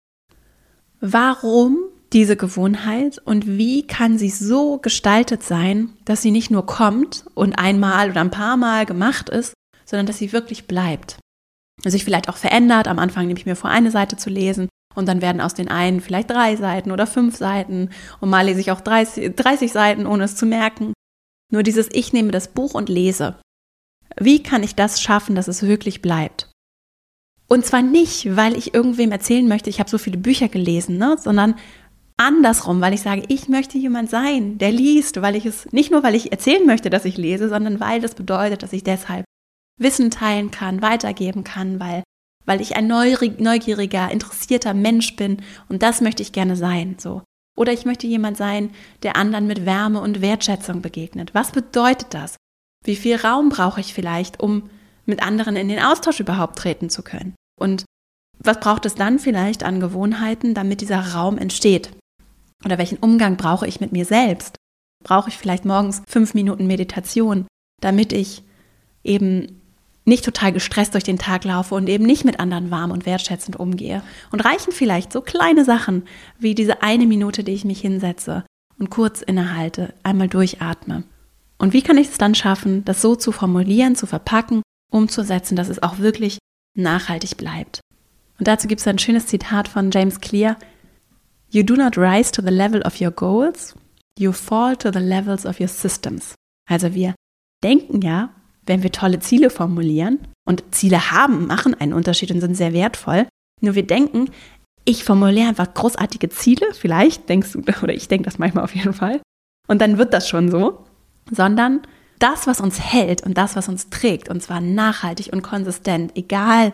[1.06, 7.26] Warum diese Gewohnheit und wie kann sie so gestaltet sein, dass sie nicht nur kommt
[7.34, 9.52] und einmal oder ein paar Mal gemacht ist,
[9.84, 11.18] sondern dass sie wirklich bleibt.
[11.84, 12.88] Sich vielleicht auch verändert.
[12.88, 15.68] Am Anfang nehme ich mir vor, eine Seite zu lesen und dann werden aus den
[15.68, 17.90] einen vielleicht drei Seiten oder fünf Seiten
[18.20, 20.94] und mal lese ich auch 30, 30 Seiten, ohne es zu merken.
[21.52, 23.36] Nur dieses Ich nehme das Buch und lese.
[24.18, 26.53] Wie kann ich das schaffen, dass es wirklich bleibt?
[27.48, 31.16] Und zwar nicht, weil ich irgendwem erzählen möchte, ich habe so viele Bücher gelesen, ne?
[31.20, 31.56] sondern
[32.16, 36.02] andersrum, weil ich sage, ich möchte jemand sein, der liest, weil ich es nicht nur,
[36.02, 39.24] weil ich erzählen möchte, dass ich lese, sondern weil das bedeutet, dass ich deshalb
[39.78, 42.04] Wissen teilen kann, weitergeben kann, weil,
[42.46, 47.22] weil ich ein neugieriger, interessierter Mensch bin und das möchte ich gerne sein, so.
[47.56, 48.70] Oder ich möchte jemand sein,
[49.02, 51.34] der anderen mit Wärme und Wertschätzung begegnet.
[51.34, 52.36] Was bedeutet das?
[52.84, 54.70] Wie viel Raum brauche ich vielleicht, um
[55.06, 57.34] mit anderen in den Austausch überhaupt treten zu können?
[57.60, 57.84] Und
[58.38, 61.90] was braucht es dann vielleicht an Gewohnheiten, damit dieser Raum entsteht?
[62.64, 64.56] Oder welchen Umgang brauche ich mit mir selbst?
[65.04, 67.46] Brauche ich vielleicht morgens fünf Minuten Meditation,
[67.80, 68.42] damit ich
[69.02, 69.60] eben
[70.06, 73.56] nicht total gestresst durch den Tag laufe und eben nicht mit anderen warm und wertschätzend
[73.56, 74.02] umgehe.
[74.30, 76.04] Und reichen vielleicht so kleine Sachen
[76.38, 78.44] wie diese eine Minute, die ich mich hinsetze
[78.78, 81.04] und kurz innehalte, einmal durchatme.
[81.58, 84.62] Und wie kann ich es dann schaffen, das so zu formulieren, zu verpacken,
[84.94, 86.38] umzusetzen, dass es auch wirklich
[86.76, 87.80] nachhaltig bleibt?
[88.38, 90.56] Und dazu gibt es ein schönes Zitat von James Clear.
[91.50, 93.74] You do not rise to the level of your goals,
[94.18, 96.34] you fall to the levels of your systems.
[96.68, 97.14] Also wir
[97.62, 98.30] denken ja,
[98.66, 103.26] wenn wir tolle Ziele formulieren und Ziele haben, machen einen Unterschied und sind sehr wertvoll.
[103.60, 104.30] Nur wir denken,
[104.84, 108.94] ich formuliere einfach großartige Ziele, vielleicht denkst du, oder ich denke das manchmal auf jeden
[108.94, 109.20] Fall,
[109.66, 110.84] und dann wird das schon so,
[111.30, 111.82] sondern
[112.18, 116.72] das, was uns hält und das, was uns trägt, und zwar nachhaltig und konsistent, egal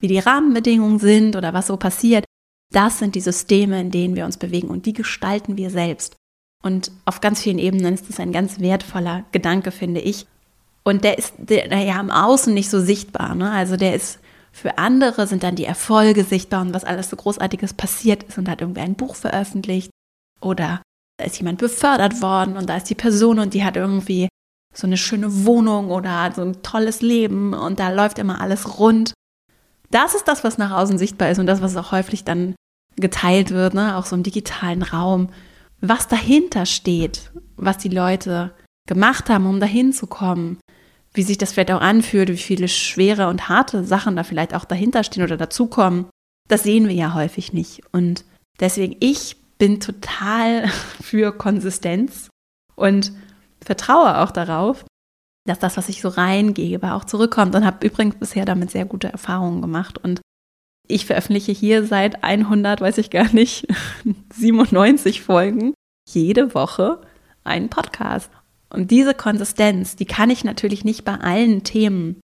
[0.00, 2.24] wie die Rahmenbedingungen sind oder was so passiert,
[2.72, 6.16] das sind die Systeme, in denen wir uns bewegen und die gestalten wir selbst.
[6.62, 10.26] Und auf ganz vielen Ebenen ist das ein ganz wertvoller Gedanke, finde ich.
[10.84, 13.34] Und der ist der, der ja im Außen nicht so sichtbar.
[13.34, 13.50] Ne?
[13.50, 14.18] Also der ist
[14.52, 18.48] für andere sind dann die Erfolge sichtbar und was alles so Großartiges passiert ist und
[18.48, 19.90] hat irgendwie ein Buch veröffentlicht
[20.40, 20.82] oder
[21.18, 24.28] da ist jemand befördert worden und da ist die Person und die hat irgendwie
[24.74, 29.12] so eine schöne Wohnung oder so ein tolles Leben und da läuft immer alles rund.
[29.90, 32.54] Das ist das, was nach außen sichtbar ist und das, was auch häufig dann
[32.96, 33.96] geteilt wird, ne?
[33.96, 35.30] auch so im digitalen Raum.
[35.80, 38.54] Was dahinter steht, was die Leute
[38.86, 40.58] gemacht haben, um dahin zu kommen,
[41.14, 44.64] wie sich das vielleicht auch anfühlt, wie viele schwere und harte Sachen da vielleicht auch
[44.64, 46.06] dahinter stehen oder dazukommen,
[46.48, 47.82] das sehen wir ja häufig nicht.
[47.92, 48.24] Und
[48.60, 50.68] deswegen, ich bin total
[51.02, 52.28] für Konsistenz
[52.74, 53.12] und
[53.64, 54.84] vertraue auch darauf,
[55.46, 59.08] dass das, was ich so reingebe, auch zurückkommt und habe übrigens bisher damit sehr gute
[59.08, 59.98] Erfahrungen gemacht.
[59.98, 60.20] Und
[60.86, 63.66] ich veröffentliche hier seit 100, weiß ich gar nicht,
[64.34, 65.74] 97 Folgen
[66.08, 67.00] jede Woche
[67.44, 68.30] einen Podcast.
[68.70, 72.20] Und diese Konsistenz, die kann ich natürlich nicht bei allen Themen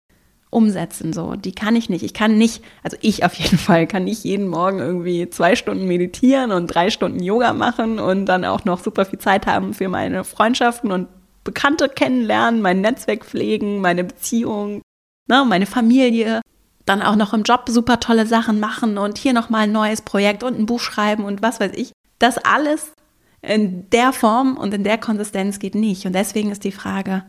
[0.50, 1.36] umsetzen, so.
[1.36, 2.04] Die kann ich nicht.
[2.04, 5.88] Ich kann nicht, also ich auf jeden Fall, kann nicht jeden Morgen irgendwie zwei Stunden
[5.88, 9.89] meditieren und drei Stunden Yoga machen und dann auch noch super viel Zeit haben für
[9.89, 11.08] meine Freundschaften und
[11.43, 14.82] Bekannte kennenlernen, mein Netzwerk pflegen, meine Beziehung,
[15.27, 16.41] ne, meine Familie.
[16.86, 20.43] Dann auch noch im Job super tolle Sachen machen und hier nochmal ein neues Projekt
[20.43, 21.91] und ein Buch schreiben und was weiß ich.
[22.19, 22.93] Das alles
[23.41, 26.06] in der Form und in der Konsistenz geht nicht.
[26.06, 27.23] Und deswegen ist die Frage,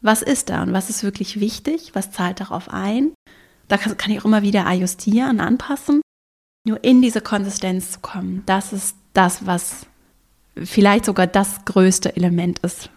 [0.00, 1.92] was ist da und was ist wirklich wichtig?
[1.94, 3.12] Was zahlt darauf ein?
[3.68, 6.02] Da kann ich auch immer wieder ajustieren, anpassen.
[6.66, 9.86] Nur in diese Konsistenz zu kommen, das ist das, was
[10.56, 12.90] vielleicht sogar das größte Element ist,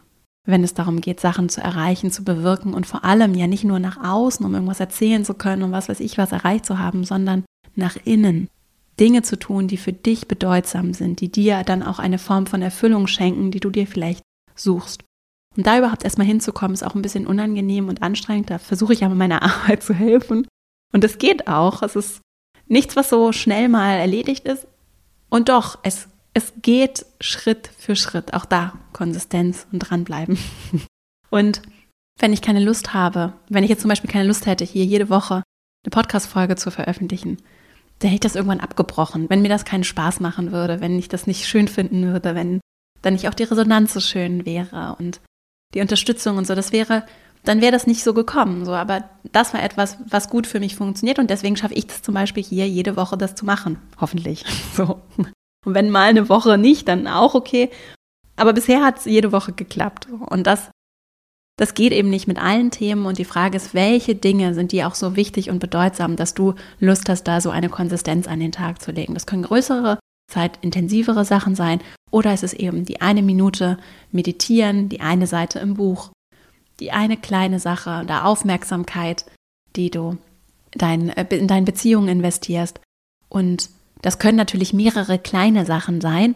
[0.47, 3.79] wenn es darum geht, Sachen zu erreichen, zu bewirken und vor allem ja nicht nur
[3.79, 7.03] nach außen, um irgendwas erzählen zu können und was weiß ich, was erreicht zu haben,
[7.03, 7.43] sondern
[7.75, 8.47] nach innen.
[8.99, 12.62] Dinge zu tun, die für dich bedeutsam sind, die dir dann auch eine Form von
[12.62, 14.23] Erfüllung schenken, die du dir vielleicht
[14.55, 15.03] suchst.
[15.55, 18.49] Und da überhaupt erstmal hinzukommen, ist auch ein bisschen unangenehm und anstrengend.
[18.49, 20.47] Da versuche ich aber meiner Arbeit zu helfen.
[20.93, 21.83] Und es geht auch.
[21.83, 22.21] Es ist
[22.67, 24.67] nichts, was so schnell mal erledigt ist.
[25.29, 26.07] Und doch, es,
[26.38, 28.36] es geht Schritt für Schritt.
[28.36, 30.38] Auch da Konsistenz und dranbleiben.
[31.32, 31.63] Und
[32.19, 35.10] wenn ich keine Lust habe, wenn ich jetzt zum Beispiel keine Lust hätte, hier jede
[35.10, 35.41] Woche
[35.84, 37.38] eine Podcast-Folge zu veröffentlichen,
[38.00, 41.10] dann hätte ich das irgendwann abgebrochen, wenn mir das keinen Spaß machen würde, wenn ich
[41.10, 42.62] das nicht schön finden würde, wenn
[43.02, 45.21] dann nicht auch die Resonanz so schön wäre und
[45.73, 47.04] die Unterstützung und so, das wäre,
[47.45, 48.63] dann wäre das nicht so gekommen.
[48.63, 52.04] So, aber das war etwas, was gut für mich funktioniert und deswegen schaffe ich das
[52.04, 53.80] zum Beispiel hier jede Woche das zu machen.
[54.00, 54.45] Hoffentlich.
[54.76, 55.02] So.
[55.67, 57.69] Und wenn mal eine Woche nicht, dann auch okay.
[58.38, 60.08] Aber bisher hat es jede Woche geklappt.
[60.30, 60.71] Und das
[61.60, 64.88] das geht eben nicht mit allen Themen und die Frage ist, welche Dinge sind dir
[64.88, 68.51] auch so wichtig und bedeutsam, dass du Lust hast, da so eine Konsistenz an den
[68.51, 69.15] Tag zu legen.
[69.15, 69.97] Das können größere,
[70.32, 73.80] zeitintensivere Sachen sein oder es ist eben die eine Minute
[74.12, 76.12] meditieren, die eine Seite im Buch,
[76.80, 79.25] die eine kleine Sache der Aufmerksamkeit,
[79.75, 80.19] die du
[80.73, 82.80] dein, äh, in deine Beziehungen investierst.
[83.30, 86.36] Und das können natürlich mehrere kleine Sachen sein.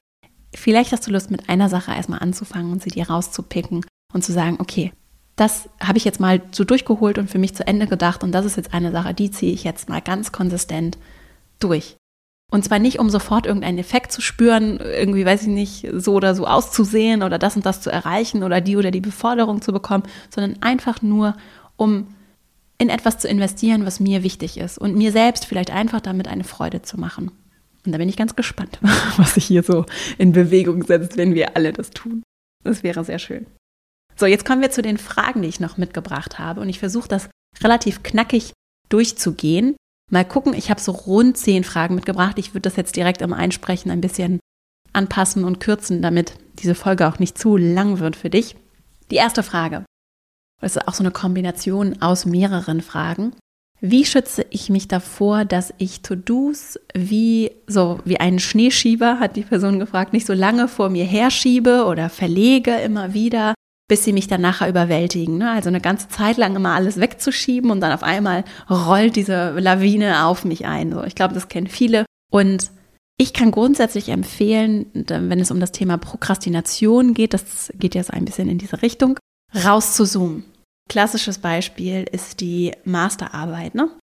[0.54, 4.34] Vielleicht hast du Lust, mit einer Sache erstmal anzufangen und sie dir rauszupicken und zu
[4.34, 4.91] sagen, okay,
[5.36, 8.24] das habe ich jetzt mal so durchgeholt und für mich zu Ende gedacht.
[8.24, 10.97] Und das ist jetzt eine Sache, die ziehe ich jetzt mal ganz konsistent
[11.60, 11.95] durch.
[12.52, 16.36] Und zwar nicht, um sofort irgendeinen Effekt zu spüren, irgendwie, weiß ich nicht, so oder
[16.36, 20.04] so auszusehen oder das und das zu erreichen oder die oder die Beforderung zu bekommen,
[20.30, 21.38] sondern einfach nur,
[21.78, 22.08] um
[22.78, 26.43] in etwas zu investieren, was mir wichtig ist und mir selbst vielleicht einfach damit eine
[26.43, 27.32] Freude zu machen.
[27.86, 28.80] Und da bin ich ganz gespannt,
[29.17, 29.86] was sich hier so
[30.17, 32.24] in Bewegung setzt, wenn wir alle das tun.
[32.63, 33.48] Das wäre sehr schön.
[34.15, 36.62] So, jetzt kommen wir zu den Fragen, die ich noch mitgebracht habe.
[36.62, 37.30] Und ich versuche das
[37.62, 38.54] relativ knackig
[38.89, 39.76] durchzugehen.
[40.12, 42.38] Mal gucken, ich habe so rund zehn Fragen mitgebracht.
[42.38, 44.39] Ich würde das jetzt direkt im Einsprechen ein bisschen
[44.94, 48.56] anpassen und kürzen, damit diese Folge auch nicht zu lang wird für dich.
[49.10, 49.86] Die erste Frage.
[50.60, 53.34] Das ist auch so eine Kombination aus mehreren Fragen.
[53.84, 59.41] Wie schütze ich mich davor, dass ich To-Dos wie so wie einen Schneeschieber, hat die
[59.41, 63.56] Person gefragt, nicht so lange vor mir herschiebe oder verlege immer wieder,
[63.88, 65.39] bis sie mich dann nachher überwältigen.
[65.39, 65.50] Ne?
[65.50, 70.26] Also eine ganze Zeit lang immer alles wegzuschieben und dann auf einmal rollt diese Lawine
[70.26, 70.94] auf mich ein.
[70.94, 72.06] So, ich glaube, das kennen viele.
[72.32, 72.70] Und
[73.17, 78.26] ich kann grundsätzlich empfehlen, wenn es um das Thema Prokrastination geht, das geht jetzt ein
[78.26, 79.17] bisschen in diese Richtung,
[79.65, 80.46] raus zu zoomen.
[80.92, 83.98] Klassisches Beispiel ist die Masterarbeit, ne?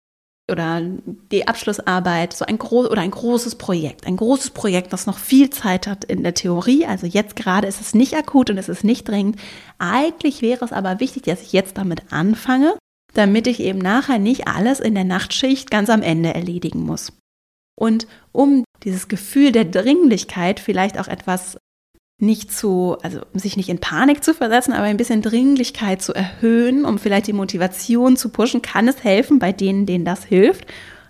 [0.52, 5.16] Oder die Abschlussarbeit, so ein groß oder ein großes Projekt, ein großes Projekt, das noch
[5.16, 6.84] viel Zeit hat in der Theorie.
[6.84, 9.40] Also jetzt gerade ist es nicht akut und es ist nicht dringend.
[9.78, 12.76] Eigentlich wäre es aber wichtig, dass ich jetzt damit anfange,
[13.14, 17.14] damit ich eben nachher nicht alles in der Nachtschicht ganz am Ende erledigen muss.
[17.80, 21.56] Und um dieses Gefühl der Dringlichkeit vielleicht auch etwas
[22.20, 26.84] nicht zu, also sich nicht in Panik zu versetzen, aber ein bisschen Dringlichkeit zu erhöhen,
[26.84, 30.66] um vielleicht die Motivation zu pushen, kann es helfen, bei denen, denen das hilft,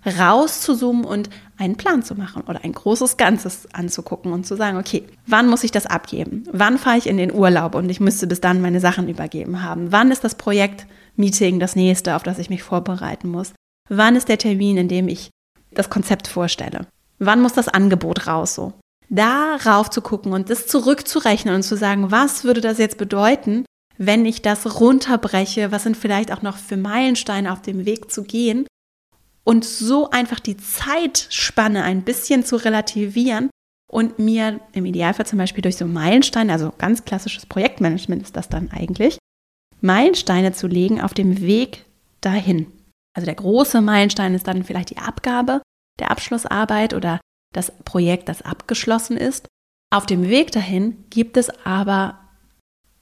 [0.07, 5.05] rauszuzoomen und einen Plan zu machen oder ein großes Ganzes anzugucken und zu sagen, okay,
[5.27, 6.45] wann muss ich das abgeben?
[6.53, 9.93] Wann fahre ich in den Urlaub und ich müsste bis dann meine Sachen übergeben haben?
[9.93, 13.53] Wann ist das Projekt-Meeting das nächste, auf das ich mich vorbereiten muss?
[13.88, 15.31] Wann ist der Termin, in dem ich
[15.73, 16.87] das Konzept vorstelle?
[17.19, 18.73] Wann muss das Angebot raus so?
[19.09, 23.64] Darauf zu gucken und das zurückzurechnen und zu sagen, was würde das jetzt bedeuten,
[23.97, 28.25] wenn ich das runterbreche, was sind vielleicht auch noch für Meilensteine auf dem Weg zu
[28.25, 28.67] gehen
[29.45, 33.51] und so einfach die Zeitspanne ein bisschen zu relativieren
[33.90, 38.49] und mir im Idealfall zum Beispiel durch so Meilensteine, also ganz klassisches Projektmanagement ist das
[38.49, 39.19] dann eigentlich,
[39.81, 41.85] Meilensteine zu legen auf dem Weg
[42.21, 42.67] dahin.
[43.14, 45.62] Also der große Meilenstein ist dann vielleicht die Abgabe
[46.01, 47.21] der Abschlussarbeit oder
[47.55, 49.47] das Projekt, das abgeschlossen ist.
[49.90, 52.19] Auf dem Weg dahin gibt es aber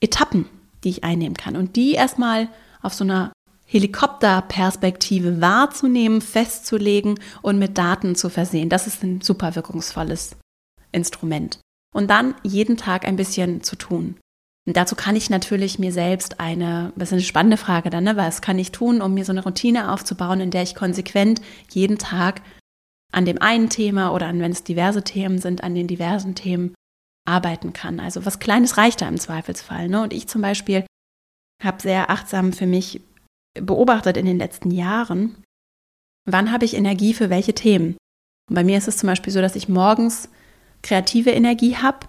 [0.01, 0.47] Etappen,
[0.85, 2.49] die ich einnehmen kann und die erstmal
[2.83, 3.33] auf so einer
[3.65, 8.69] Helikopterperspektive wahrzunehmen, festzulegen und mit Daten zu versehen.
[8.69, 10.37] Das ist ein super wirkungsvolles
[10.93, 11.59] Instrument.
[11.95, 14.17] Und dann jeden Tag ein bisschen zu tun.
[14.67, 18.17] Und dazu kann ich natürlich mir selbst eine, das ist eine spannende Frage dann, ne?
[18.17, 21.99] was kann ich tun, um mir so eine Routine aufzubauen, in der ich konsequent jeden
[21.99, 22.43] Tag
[23.13, 26.75] an dem einen Thema oder an, wenn es diverse Themen sind, an den diversen Themen
[27.29, 28.01] arbeiten kann.
[28.01, 29.89] Also was Kleines reicht da im Zweifelsfall.
[29.89, 30.03] Ne?
[30.03, 30.85] Und ich zum Beispiel
[31.63, 33.01] habe sehr achtsam für mich
[33.55, 35.45] beobachtet in den letzten Jahren,
[36.29, 37.97] wann habe ich Energie für welche Themen.
[38.49, 40.29] Und bei mir ist es zum Beispiel so, dass ich morgens
[40.83, 42.09] kreative Energie habe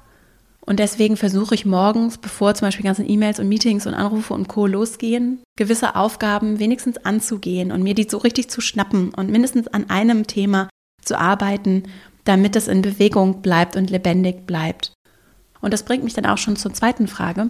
[0.65, 4.47] und deswegen versuche ich morgens, bevor zum Beispiel ganzen E-Mails und Meetings und Anrufe und
[4.47, 4.65] Co.
[4.65, 9.89] losgehen, gewisse Aufgaben wenigstens anzugehen und mir die so richtig zu schnappen und mindestens an
[9.89, 10.69] einem Thema
[11.05, 11.83] zu arbeiten,
[12.23, 14.93] damit es in Bewegung bleibt und lebendig bleibt.
[15.61, 17.47] Und das bringt mich dann auch schon zur zweiten Frage.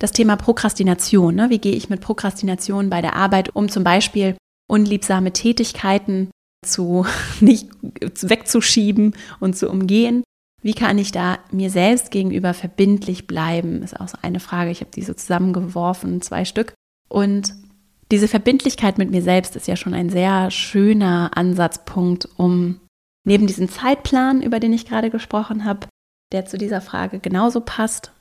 [0.00, 1.34] Das Thema Prokrastination.
[1.34, 1.50] Ne?
[1.50, 4.36] Wie gehe ich mit Prokrastination bei der Arbeit um, zum Beispiel
[4.68, 6.30] unliebsame Tätigkeiten
[6.64, 7.06] zu
[7.40, 10.22] nicht wegzuschieben und zu umgehen?
[10.60, 13.82] Wie kann ich da mir selbst gegenüber verbindlich bleiben?
[13.82, 14.70] Ist auch so eine Frage.
[14.70, 16.74] Ich habe die so zusammengeworfen, zwei Stück.
[17.08, 17.54] Und
[18.10, 22.80] diese Verbindlichkeit mit mir selbst ist ja schon ein sehr schöner Ansatzpunkt, um
[23.26, 25.88] neben diesem Zeitplan, über den ich gerade gesprochen habe,
[26.32, 28.12] der zu dieser Frage genauso passt,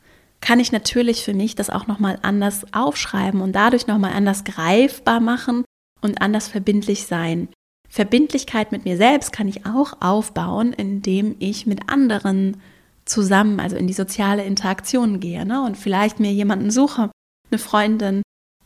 [0.42, 5.20] kann ich natürlich für mich das auch nochmal anders aufschreiben und dadurch nochmal anders greifbar
[5.20, 5.64] machen
[6.02, 7.50] und anders verbindlich sein.
[7.90, 12.62] Verbindlichkeit mit mir selbst kann ich auch aufbauen, indem ich mit anderen
[13.06, 15.64] zusammen, also in die soziale Interaktion gehe ne?
[15.64, 17.10] und vielleicht mir jemanden suche,
[17.50, 18.22] eine Freundin,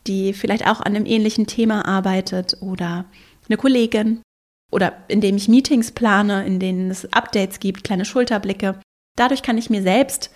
[0.06, 3.04] die vielleicht auch an einem ähnlichen Thema arbeitet oder
[3.48, 4.22] eine Kollegin
[4.70, 8.80] oder indem ich Meetings plane, in denen es Updates gibt, kleine Schulterblicke.
[9.16, 10.30] Dadurch kann ich mir selbst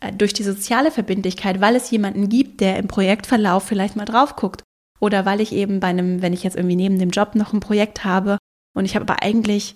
[0.00, 4.36] äh, durch die soziale Verbindlichkeit, weil es jemanden gibt, der im Projektverlauf vielleicht mal drauf
[4.36, 4.62] guckt
[5.00, 7.60] oder weil ich eben bei einem, wenn ich jetzt irgendwie neben dem Job noch ein
[7.60, 8.38] Projekt habe
[8.76, 9.74] und ich habe aber eigentlich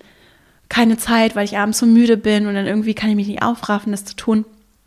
[0.69, 3.43] keine Zeit, weil ich abends so müde bin und dann irgendwie kann ich mich nicht
[3.43, 4.45] aufraffen, das zu tun,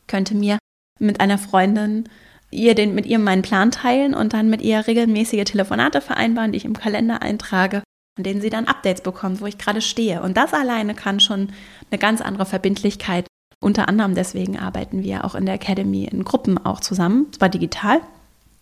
[0.08, 0.58] könnte mir
[1.00, 2.10] mit einer Freundin
[2.56, 6.58] ihr den, mit ihr meinen Plan teilen und dann mit ihr regelmäßige Telefonate vereinbaren, die
[6.58, 7.84] ich im Kalender eintrage,
[8.18, 10.22] an denen sie dann Updates bekommt, wo ich gerade stehe.
[10.22, 11.50] Und das alleine kann schon
[11.92, 13.28] eine ganz andere Verbindlichkeit.
[13.62, 18.02] Unter anderem deswegen arbeiten wir auch in der Academy in Gruppen auch zusammen, zwar digital,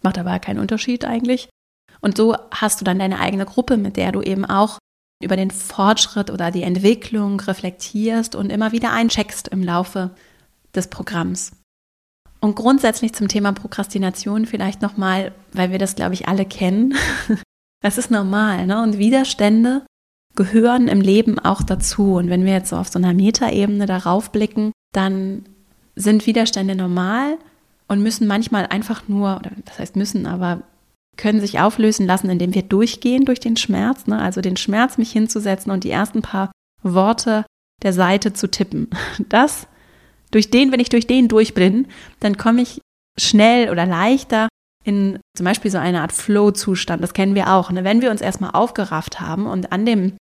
[0.02, 1.50] macht aber keinen Unterschied eigentlich.
[2.02, 4.78] Und so hast du dann deine eigene Gruppe, mit der du eben auch
[5.24, 10.12] über den Fortschritt oder die Entwicklung reflektierst und immer wieder eincheckst im Laufe
[10.76, 11.54] des Programms.
[12.44, 16.94] Und grundsätzlich zum Thema Prokrastination vielleicht nochmal, weil wir das, glaube ich, alle kennen.
[17.82, 18.82] Das ist normal, ne?
[18.82, 19.86] Und Widerstände
[20.36, 22.14] gehören im Leben auch dazu.
[22.14, 25.44] Und wenn wir jetzt so auf so einer Metaebene darauf blicken, dann
[25.94, 27.38] sind Widerstände normal
[27.90, 30.62] und müssen manchmal einfach nur, oder das heißt müssen, aber
[31.18, 34.18] können sich auflösen lassen, indem wir durchgehen durch den Schmerz, ne?
[34.18, 37.46] also den Schmerz mich hinzusetzen und die ersten paar Worte
[37.82, 38.88] der Seite zu tippen.
[39.28, 39.68] Das,
[40.34, 41.88] durch den, wenn ich durch den durch bin,
[42.20, 42.82] dann komme ich
[43.20, 44.48] schnell oder leichter
[44.84, 47.02] in zum Beispiel so eine Art Flow-Zustand.
[47.02, 47.72] Das kennen wir auch.
[47.72, 47.84] Ne?
[47.84, 50.18] Wenn wir uns erstmal aufgerafft haben und an dem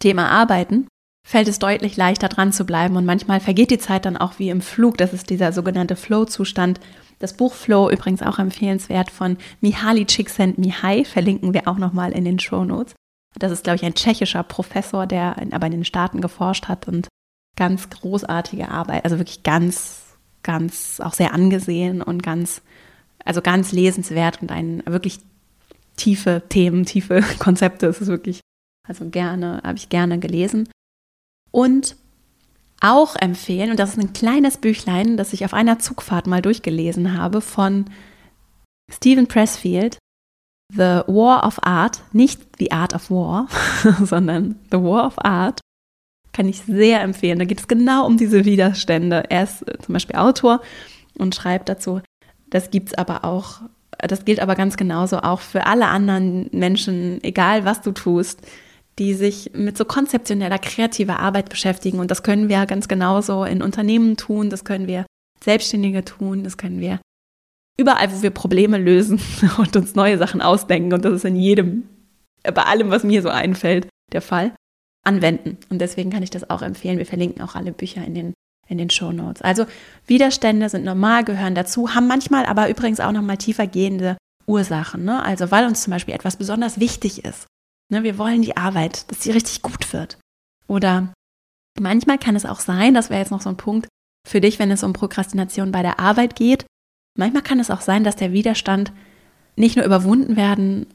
[0.00, 0.88] Thema arbeiten,
[1.26, 4.48] fällt es deutlich leichter dran zu bleiben und manchmal vergeht die Zeit dann auch wie
[4.48, 4.96] im Flug.
[4.96, 6.80] Das ist dieser sogenannte Flow-Zustand.
[7.18, 12.38] Das Buch Flow übrigens auch empfehlenswert von Mihaly Csikszentmihalyi verlinken wir auch nochmal in den
[12.38, 12.94] Show Notes.
[13.38, 17.08] Das ist, glaube ich, ein tschechischer Professor, der aber in den Staaten geforscht hat und
[17.56, 22.62] ganz großartige Arbeit, also wirklich ganz, ganz auch sehr angesehen und ganz,
[23.24, 25.20] also ganz lesenswert und ein wirklich
[25.96, 27.86] tiefe Themen, tiefe Konzepte.
[27.86, 28.40] Es ist wirklich,
[28.86, 30.68] also gerne, habe ich gerne gelesen.
[31.50, 31.96] Und
[32.80, 37.18] auch empfehlen, und das ist ein kleines Büchlein, das ich auf einer Zugfahrt mal durchgelesen
[37.18, 37.86] habe, von
[38.92, 39.98] Stephen Pressfield,
[40.72, 43.48] The War of Art, nicht The Art of War,
[44.04, 45.60] sondern The War of Art,
[46.36, 47.38] kann ich sehr empfehlen.
[47.38, 49.24] Da geht es genau um diese Widerstände.
[49.30, 50.60] Er ist äh, zum Beispiel Autor
[51.16, 52.02] und schreibt dazu,
[52.50, 53.62] das gibt es aber auch,
[53.98, 58.42] das gilt aber ganz genauso auch für alle anderen Menschen, egal was du tust,
[58.98, 62.00] die sich mit so konzeptioneller, kreativer Arbeit beschäftigen.
[62.00, 65.06] Und das können wir ganz genauso in Unternehmen tun, das können wir
[65.42, 67.00] Selbstständige tun, das können wir
[67.78, 69.20] überall, wo wir Probleme lösen
[69.56, 70.92] und uns neue Sachen ausdenken.
[70.92, 71.84] Und das ist in jedem,
[72.42, 74.52] bei allem, was mir so einfällt, der Fall,
[75.06, 75.58] anwenden.
[75.70, 76.98] Und deswegen kann ich das auch empfehlen.
[76.98, 78.34] Wir verlinken auch alle Bücher in den,
[78.68, 79.42] in den Show Notes.
[79.42, 79.66] Also
[80.06, 85.04] Widerstände sind normal, gehören dazu, haben manchmal aber übrigens auch nochmal tiefer gehende Ursachen.
[85.04, 85.22] Ne?
[85.22, 87.46] Also weil uns zum Beispiel etwas besonders wichtig ist
[87.88, 90.18] Ne, wir wollen die Arbeit, dass sie richtig gut wird.
[90.66, 91.12] Oder
[91.78, 93.88] manchmal kann es auch sein, das wäre jetzt noch so ein Punkt
[94.26, 96.66] für dich, wenn es um Prokrastination bei der Arbeit geht.
[97.16, 98.92] Manchmal kann es auch sein, dass der Widerstand
[99.54, 100.86] nicht nur überwunden werden,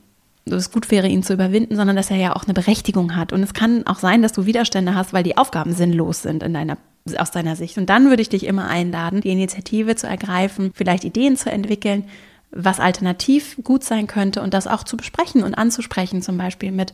[0.46, 3.34] es gut wäre, ihn zu überwinden, sondern dass er ja auch eine Berechtigung hat.
[3.34, 6.54] Und es kann auch sein, dass du Widerstände hast, weil die Aufgaben sinnlos sind in
[6.54, 6.78] deiner,
[7.18, 7.78] aus deiner Sicht.
[7.78, 12.06] Und dann würde ich dich immer einladen, die Initiative zu ergreifen, vielleicht Ideen zu entwickeln,
[12.52, 16.92] was alternativ gut sein könnte und das auch zu besprechen und anzusprechen, zum Beispiel mit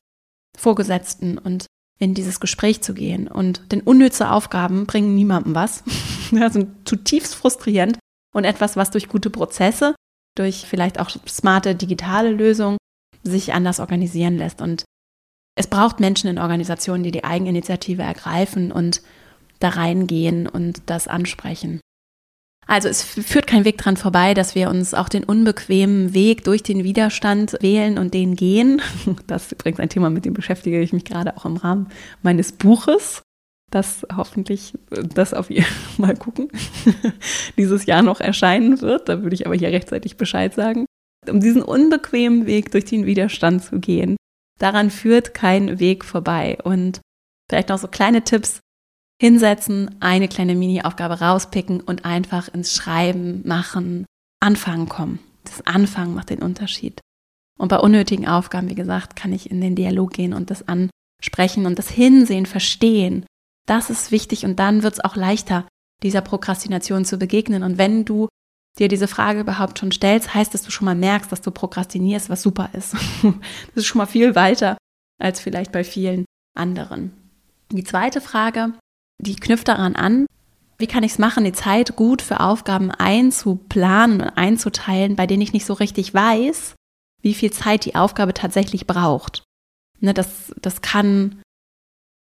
[0.57, 1.65] Vorgesetzten und
[1.99, 3.27] in dieses Gespräch zu gehen.
[3.27, 5.83] Und denn unnütze Aufgaben bringen niemandem was.
[6.31, 7.97] ja, sind zutiefst frustrierend
[8.33, 9.95] und etwas, was durch gute Prozesse,
[10.35, 12.77] durch vielleicht auch smarte digitale Lösungen
[13.29, 14.61] sich anders organisieren lässt.
[14.61, 14.85] Und
[15.55, 19.01] es braucht Menschen in Organisationen, die die Eigeninitiative ergreifen und
[19.59, 21.81] da reingehen und das ansprechen.
[22.67, 26.63] Also es führt kein Weg dran vorbei, dass wir uns auch den unbequemen Weg durch
[26.63, 28.81] den Widerstand wählen und den gehen.
[29.27, 31.87] Das ist übrigens ein Thema, mit dem beschäftige ich mich gerade auch im Rahmen
[32.21, 33.23] meines Buches,
[33.71, 35.65] das hoffentlich, das auf ihr
[35.97, 36.49] mal gucken,
[37.57, 39.07] dieses Jahr noch erscheinen wird.
[39.07, 40.85] Da würde ich aber hier rechtzeitig Bescheid sagen.
[41.29, 44.17] Um diesen unbequemen Weg durch den Widerstand zu gehen,
[44.59, 46.57] daran führt kein Weg vorbei.
[46.63, 47.01] Und
[47.49, 48.59] vielleicht noch so kleine Tipps,
[49.21, 54.05] hinsetzen, eine kleine Mini-Aufgabe rauspicken und einfach ins Schreiben, Machen,
[54.39, 55.19] Anfangen kommen.
[55.43, 56.99] Das Anfangen macht den Unterschied.
[57.57, 61.65] Und bei unnötigen Aufgaben, wie gesagt, kann ich in den Dialog gehen und das ansprechen
[61.65, 63.25] und das Hinsehen, verstehen.
[63.65, 65.67] Das ist wichtig und dann wird es auch leichter,
[66.03, 67.63] dieser Prokrastination zu begegnen.
[67.63, 68.27] Und wenn du
[68.79, 72.29] dir diese Frage überhaupt schon stellst, heißt dass du schon mal merkst, dass du prokrastinierst,
[72.29, 72.95] was super ist.
[73.23, 74.77] Das ist schon mal viel weiter
[75.19, 76.25] als vielleicht bei vielen
[76.55, 77.11] anderen.
[77.71, 78.73] Die zweite Frage,
[79.21, 80.25] die knüpft daran an,
[80.77, 85.41] wie kann ich es machen, die Zeit gut für Aufgaben einzuplanen und einzuteilen, bei denen
[85.41, 86.75] ich nicht so richtig weiß,
[87.21, 89.43] wie viel Zeit die Aufgabe tatsächlich braucht.
[89.99, 91.41] Ne, das, das kann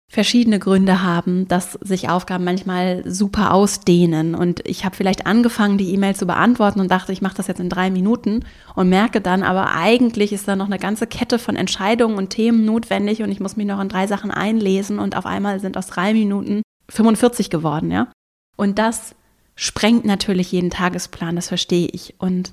[0.09, 4.35] verschiedene Gründe haben, dass sich Aufgaben manchmal super ausdehnen.
[4.35, 7.61] Und ich habe vielleicht angefangen, die E-Mail zu beantworten und dachte, ich mache das jetzt
[7.61, 8.45] in drei Minuten
[8.75, 12.65] und merke dann, aber eigentlich ist da noch eine ganze Kette von Entscheidungen und Themen
[12.65, 15.87] notwendig und ich muss mich noch in drei Sachen einlesen und auf einmal sind aus
[15.87, 18.09] drei Minuten 45 geworden, ja.
[18.57, 19.15] Und das
[19.57, 22.15] sprengt natürlich jeden Tagesplan, das verstehe ich.
[22.19, 22.53] Und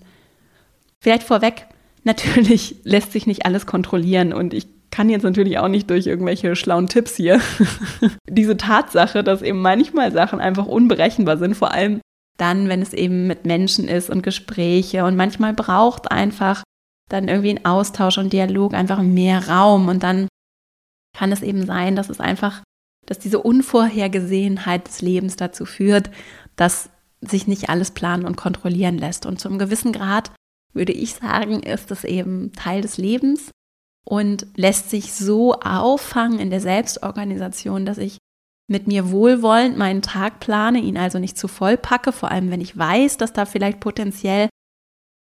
[1.01, 1.67] vielleicht vorweg,
[2.03, 6.55] natürlich lässt sich nicht alles kontrollieren und ich kann jetzt natürlich auch nicht durch irgendwelche
[6.55, 7.39] schlauen Tipps hier
[8.29, 12.01] diese Tatsache, dass eben manchmal Sachen einfach unberechenbar sind, vor allem
[12.37, 16.63] dann, wenn es eben mit Menschen ist und Gespräche und manchmal braucht einfach
[17.09, 20.27] dann irgendwie ein Austausch und Dialog einfach mehr Raum und dann
[21.17, 22.61] kann es eben sein, dass es einfach
[23.05, 26.11] dass diese Unvorhergesehenheit des Lebens dazu führt,
[26.55, 26.89] dass
[27.19, 29.25] sich nicht alles planen und kontrollieren lässt.
[29.25, 30.31] Und zum gewissen Grad
[30.73, 33.51] würde ich sagen, ist es eben Teil des Lebens
[34.05, 38.17] und lässt sich so auffangen in der Selbstorganisation, dass ich
[38.67, 42.61] mit mir wohlwollend meinen Tag plane, ihn also nicht zu voll packe, vor allem wenn
[42.61, 44.49] ich weiß, dass da vielleicht potenziell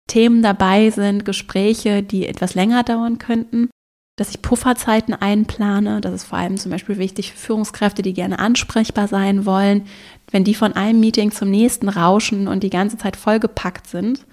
[0.09, 3.71] Themen dabei sind, Gespräche, die etwas länger dauern könnten,
[4.17, 6.01] dass ich Pufferzeiten einplane.
[6.01, 9.87] Das ist vor allem zum Beispiel wichtig für Führungskräfte, die gerne ansprechbar sein wollen.
[10.31, 14.27] Wenn die von einem Meeting zum nächsten rauschen und die ganze Zeit vollgepackt sind,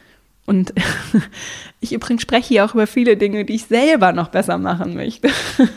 [0.47, 0.73] und
[1.81, 5.29] ich übrigens spreche hier auch über viele Dinge, die ich selber noch besser machen möchte.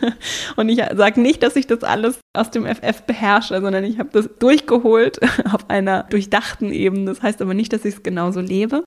[0.57, 4.11] Und ich sage nicht, dass ich das alles aus dem FF beherrsche, sondern ich habe
[4.13, 5.21] das durchgeholt
[5.53, 7.07] auf einer durchdachten Ebene.
[7.07, 8.85] Das heißt aber nicht, dass ich es genauso lebe.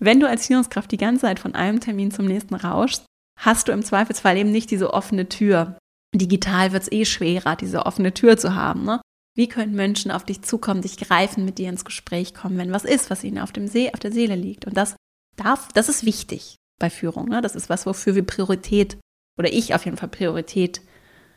[0.00, 3.04] Wenn du als Führungskraft die ganze Zeit von einem Termin zum nächsten rauschst,
[3.38, 5.78] hast du im Zweifelsfall eben nicht diese offene Tür.
[6.12, 8.84] Digital wird es eh schwerer, diese offene Tür zu haben.
[8.84, 9.00] Ne?
[9.36, 12.84] Wie können Menschen auf dich zukommen, dich greifen, mit dir ins Gespräch kommen, wenn was
[12.84, 14.66] ist, was ihnen auf, dem See, auf der Seele liegt?
[14.66, 14.96] Und das
[15.40, 17.28] darf, das ist wichtig bei Führung.
[17.28, 17.40] Ne?
[17.40, 18.98] Das ist was, wofür wir Priorität
[19.38, 20.80] oder ich auf jeden Fall Priorität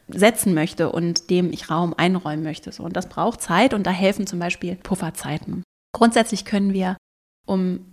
[0.07, 2.71] setzen möchte und dem ich Raum einräumen möchte.
[2.71, 2.83] So.
[2.83, 5.63] Und das braucht Zeit und da helfen zum Beispiel Pufferzeiten.
[5.95, 6.97] Grundsätzlich können wir,
[7.45, 7.85] um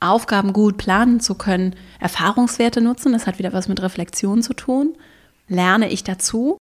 [0.00, 3.12] Aufgaben gut planen zu können, Erfahrungswerte nutzen.
[3.12, 4.96] Das hat wieder was mit Reflexion zu tun.
[5.46, 6.58] Lerne ich dazu?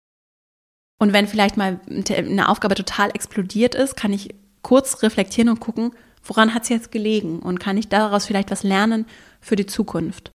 [1.00, 5.92] Und wenn vielleicht mal eine Aufgabe total explodiert ist, kann ich kurz reflektieren und gucken,
[6.26, 9.06] woran hat es jetzt gelegen und kann ich daraus vielleicht was lernen
[9.40, 10.32] für die Zukunft.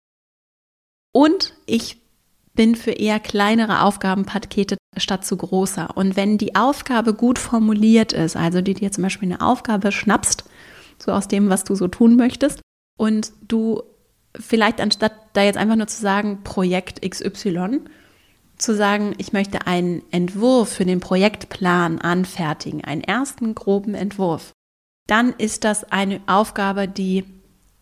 [1.12, 2.00] Und ich
[2.54, 5.96] bin für eher kleinere Aufgabenpakete statt zu großer.
[5.96, 10.44] Und wenn die Aufgabe gut formuliert ist, also die dir zum Beispiel eine Aufgabe schnappst,
[10.98, 12.60] so aus dem, was du so tun möchtest,
[12.98, 13.82] und du
[14.38, 17.80] vielleicht anstatt da jetzt einfach nur zu sagen, Projekt XY,
[18.56, 24.52] zu sagen, ich möchte einen Entwurf für den Projektplan anfertigen, einen ersten groben Entwurf
[25.08, 27.24] dann ist das eine Aufgabe, die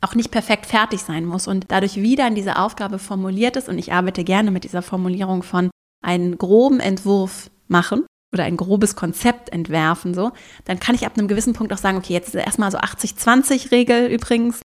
[0.01, 3.69] auch nicht perfekt fertig sein muss und dadurch wieder in diese Aufgabe formuliert ist.
[3.69, 5.71] Und ich arbeite gerne mit dieser Formulierung von
[6.05, 10.33] einen groben Entwurf machen oder ein grobes Konzept entwerfen, so,
[10.65, 14.61] dann kann ich ab einem gewissen Punkt auch sagen, okay, jetzt erstmal so 80-20-Regel übrigens.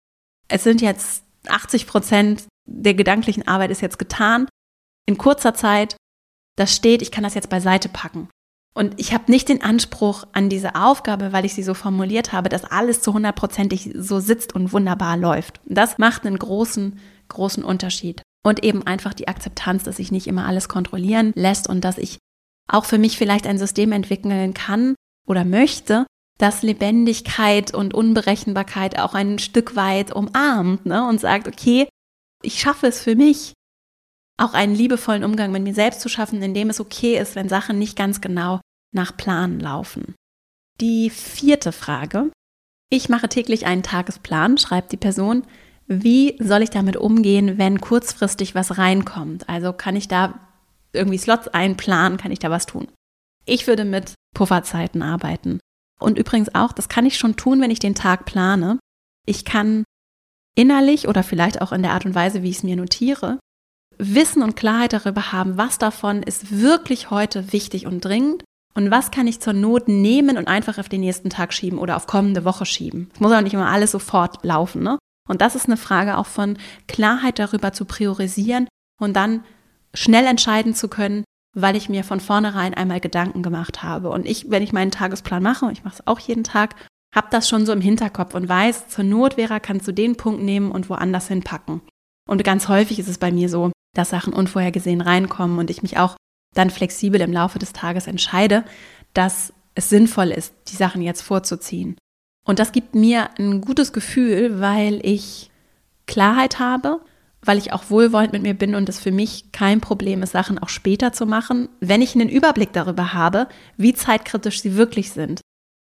[0.48, 4.48] Es sind jetzt 80 Prozent der gedanklichen Arbeit ist jetzt getan.
[5.06, 5.96] In kurzer Zeit,
[6.56, 8.28] das steht, ich kann das jetzt beiseite packen.
[8.76, 12.50] Und ich habe nicht den Anspruch an diese Aufgabe, weil ich sie so formuliert habe,
[12.50, 15.62] dass alles zu hundertprozentig so sitzt und wunderbar läuft.
[15.64, 18.20] Das macht einen großen, großen Unterschied.
[18.44, 22.18] Und eben einfach die Akzeptanz, dass sich nicht immer alles kontrollieren lässt und dass ich
[22.68, 24.94] auch für mich vielleicht ein System entwickeln kann
[25.26, 26.04] oder möchte,
[26.36, 31.08] das Lebendigkeit und Unberechenbarkeit auch ein Stück weit umarmt ne?
[31.08, 31.88] und sagt, okay,
[32.42, 33.54] ich schaffe es für mich,
[34.36, 37.48] auch einen liebevollen Umgang mit mir selbst zu schaffen, in dem es okay ist, wenn
[37.48, 38.60] Sachen nicht ganz genau
[38.96, 40.16] nach Plan laufen.
[40.80, 42.32] Die vierte Frage.
[42.90, 45.44] Ich mache täglich einen Tagesplan, schreibt die Person.
[45.86, 49.48] Wie soll ich damit umgehen, wenn kurzfristig was reinkommt?
[49.48, 50.40] Also kann ich da
[50.92, 52.88] irgendwie Slots einplanen, kann ich da was tun?
[53.44, 55.60] Ich würde mit Pufferzeiten arbeiten.
[56.00, 58.78] Und übrigens auch, das kann ich schon tun, wenn ich den Tag plane.
[59.26, 59.84] Ich kann
[60.56, 63.38] innerlich oder vielleicht auch in der Art und Weise, wie ich es mir notiere,
[63.98, 68.44] Wissen und Klarheit darüber haben, was davon ist wirklich heute wichtig und dringend
[68.76, 71.96] und was kann ich zur Not nehmen und einfach auf den nächsten Tag schieben oder
[71.96, 73.10] auf kommende Woche schieben.
[73.14, 74.82] Es muss auch nicht immer alles sofort laufen.
[74.82, 74.98] Ne?
[75.26, 78.68] Und das ist eine Frage auch von Klarheit darüber zu priorisieren
[79.00, 79.42] und dann
[79.94, 81.24] schnell entscheiden zu können,
[81.54, 84.10] weil ich mir von vornherein einmal Gedanken gemacht habe.
[84.10, 86.76] Und ich, wenn ich meinen Tagesplan mache, ich mache es auch jeden Tag,
[87.14, 90.42] habe das schon so im Hinterkopf und weiß, zur Not, Vera, kannst du den Punkt
[90.42, 91.80] nehmen und woanders hinpacken.
[92.28, 95.96] Und ganz häufig ist es bei mir so, dass Sachen unvorhergesehen reinkommen und ich mich
[95.96, 96.16] auch
[96.56, 98.64] dann flexibel im Laufe des Tages entscheide,
[99.14, 101.96] dass es sinnvoll ist, die Sachen jetzt vorzuziehen.
[102.44, 105.50] Und das gibt mir ein gutes Gefühl, weil ich
[106.06, 107.00] Klarheit habe,
[107.42, 110.58] weil ich auch wohlwollend mit mir bin und es für mich kein Problem ist, Sachen
[110.58, 115.40] auch später zu machen, wenn ich einen Überblick darüber habe, wie zeitkritisch sie wirklich sind.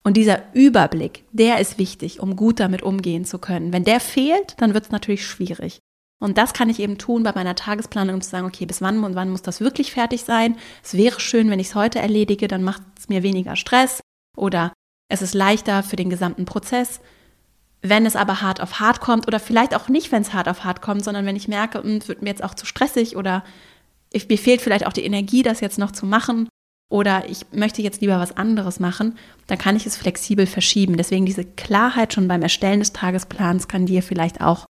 [0.04, 3.74] Und dieser Überblick, der ist wichtig, um gut damit umgehen zu können.
[3.74, 5.80] Wenn der fehlt, dann wird es natürlich schwierig.
[6.20, 9.04] Und das kann ich eben tun bei meiner Tagesplanung, um zu sagen, okay, bis wann
[9.04, 10.58] und wann muss das wirklich fertig sein?
[10.84, 14.02] Es wäre schön, wenn ich es heute erledige, dann macht es mir weniger Stress
[14.36, 14.74] oder
[15.10, 17.00] es ist leichter für den gesamten Prozess.
[17.82, 20.66] Wenn es aber hart auf hart kommt oder vielleicht auch nicht, wenn es hart auf
[20.66, 23.46] hart kommt, sondern wenn ich merke, hm, es wird mir jetzt auch zu stressig oder
[24.12, 26.50] ich, mir fehlt vielleicht auch die Energie, das jetzt noch zu machen
[26.92, 29.18] oder ich möchte jetzt lieber was anderes machen,
[29.48, 30.98] dann kann ich es flexibel verschieben.
[30.98, 34.66] Deswegen diese Klarheit schon beim Erstellen des Tagesplans kann dir vielleicht auch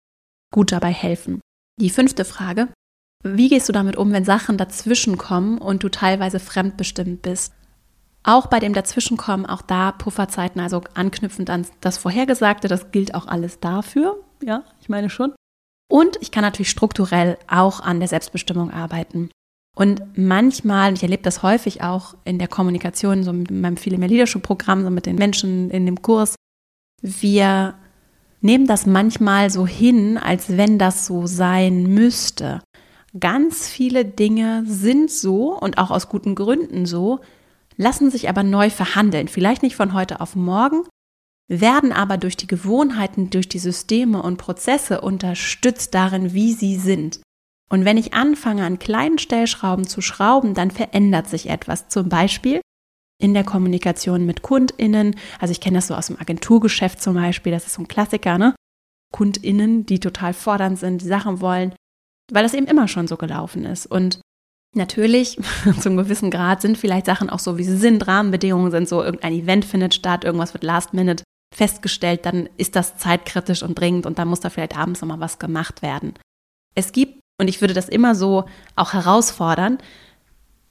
[0.54, 1.40] gut dabei helfen.
[1.80, 2.68] Die fünfte Frage.
[3.24, 7.52] Wie gehst du damit um, wenn Sachen dazwischen kommen und du teilweise fremdbestimmt bist?
[8.22, 13.26] Auch bei dem Dazwischenkommen, auch da Pufferzeiten, also anknüpfend an das Vorhergesagte, das gilt auch
[13.26, 14.22] alles dafür.
[14.42, 15.34] Ja, ich meine schon.
[15.90, 19.30] Und ich kann natürlich strukturell auch an der Selbstbestimmung arbeiten.
[19.74, 24.08] Und manchmal, ich erlebe das häufig auch in der Kommunikation, so mit meinem Viele mehr
[24.08, 26.36] Leadership Programm, so mit den Menschen in dem Kurs,
[27.02, 27.74] wir
[28.44, 32.60] nehmen das manchmal so hin, als wenn das so sein müsste.
[33.18, 37.20] Ganz viele Dinge sind so und auch aus guten Gründen so,
[37.76, 39.28] lassen sich aber neu verhandeln.
[39.28, 40.82] Vielleicht nicht von heute auf morgen,
[41.48, 47.20] werden aber durch die Gewohnheiten, durch die Systeme und Prozesse unterstützt darin, wie sie sind.
[47.70, 51.88] Und wenn ich anfange, an kleinen Stellschrauben zu schrauben, dann verändert sich etwas.
[51.88, 52.60] Zum Beispiel
[53.24, 55.16] in der Kommunikation mit KundInnen.
[55.40, 58.36] Also ich kenne das so aus dem Agenturgeschäft zum Beispiel, das ist so ein Klassiker,
[58.36, 58.54] ne?
[59.14, 61.74] KundInnen, die total fordernd sind, die Sachen wollen,
[62.30, 63.86] weil das eben immer schon so gelaufen ist.
[63.86, 64.20] Und
[64.74, 65.38] natürlich,
[65.80, 69.32] zum gewissen Grad sind vielleicht Sachen auch so, wie sie sind, Rahmenbedingungen sind so, irgendein
[69.32, 74.18] Event findet statt, irgendwas wird last minute festgestellt, dann ist das zeitkritisch und dringend und
[74.18, 76.12] dann muss da vielleicht abends nochmal was gemacht werden.
[76.74, 78.44] Es gibt, und ich würde das immer so
[78.76, 79.78] auch herausfordern,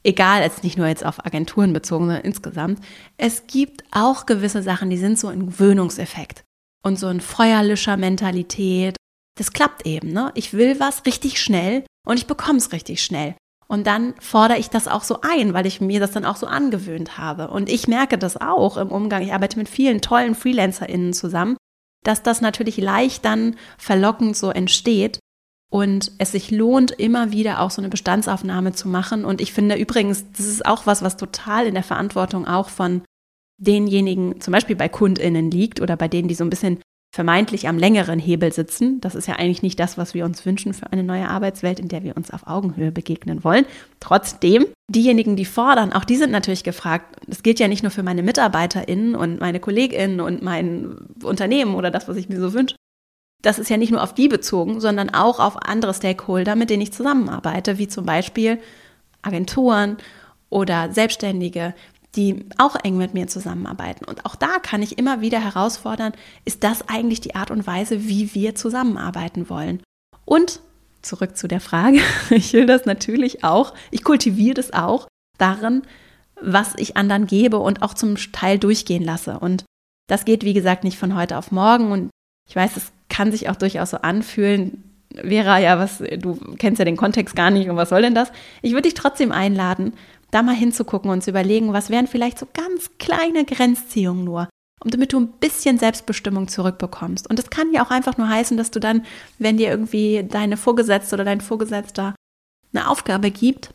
[0.04, 2.80] egal, jetzt nicht nur jetzt auf Agenturen bezogen, sondern insgesamt,
[3.18, 6.44] es gibt auch gewisse Sachen, die sind so ein Gewöhnungseffekt
[6.84, 8.96] und so ein Feuerlöscher-Mentalität.
[9.38, 10.32] Das klappt eben, ne?
[10.36, 13.36] Ich will was richtig schnell und ich bekomme es richtig schnell.
[13.68, 16.46] Und dann fordere ich das auch so ein, weil ich mir das dann auch so
[16.46, 17.48] angewöhnt habe.
[17.48, 19.24] Und ich merke das auch im Umgang.
[19.24, 21.58] Ich arbeite mit vielen tollen FreelancerInnen zusammen,
[22.04, 25.20] dass das natürlich leicht dann verlockend so entsteht
[25.74, 29.26] und es sich lohnt, immer wieder auch so eine Bestandsaufnahme zu machen.
[29.26, 33.02] Und ich finde übrigens, das ist auch was, was total in der Verantwortung auch von
[33.58, 36.78] denjenigen, zum Beispiel bei KundInnen liegt oder bei denen, die so ein bisschen
[37.12, 39.02] vermeintlich am längeren Hebel sitzen.
[39.02, 41.88] Das ist ja eigentlich nicht das, was wir uns wünschen für eine neue Arbeitswelt, in
[41.88, 43.66] der wir uns auf Augenhöhe begegnen wollen.
[44.00, 47.16] Trotzdem, diejenigen, die fordern, auch die sind natürlich gefragt.
[47.26, 51.90] Das gilt ja nicht nur für meine MitarbeiterInnen und meine KollegInnen und mein Unternehmen oder
[51.90, 52.76] das, was ich mir so wünsche.
[53.44, 56.82] Das ist ja nicht nur auf die bezogen, sondern auch auf andere Stakeholder, mit denen
[56.82, 58.58] ich zusammenarbeite, wie zum Beispiel
[59.22, 59.98] Agenturen
[60.50, 61.76] oder Selbstständige,
[62.16, 64.06] die auch eng mit mir zusammenarbeiten.
[64.06, 66.14] Und auch da kann ich immer wieder herausfordern,
[66.46, 69.82] ist das eigentlich die Art und Weise, wie wir zusammenarbeiten wollen?
[70.26, 70.62] Und
[71.02, 75.82] zurück zu der Frage, ich will das natürlich auch, ich kultiviere das auch darin,
[76.42, 79.40] was ich anderen gebe und auch zum Teil durchgehen lasse.
[79.40, 79.66] Und
[80.08, 81.92] das geht, wie gesagt, nicht von heute auf morgen.
[81.92, 82.10] Und
[82.48, 84.84] ich weiß, es kann sich auch durchaus so anfühlen.
[85.16, 88.32] Vera, ja, was, du kennst ja den Kontext gar nicht und was soll denn das?
[88.62, 89.94] Ich würde dich trotzdem einladen,
[90.32, 94.50] da mal hinzugucken und zu überlegen, was wären vielleicht so ganz kleine Grenzziehungen nur,
[94.84, 97.30] um damit du ein bisschen Selbstbestimmung zurückbekommst.
[97.30, 99.06] Und das kann ja auch einfach nur heißen, dass du dann,
[99.38, 102.16] wenn dir irgendwie deine Vorgesetzte oder dein Vorgesetzter
[102.74, 103.72] eine Aufgabe gibt,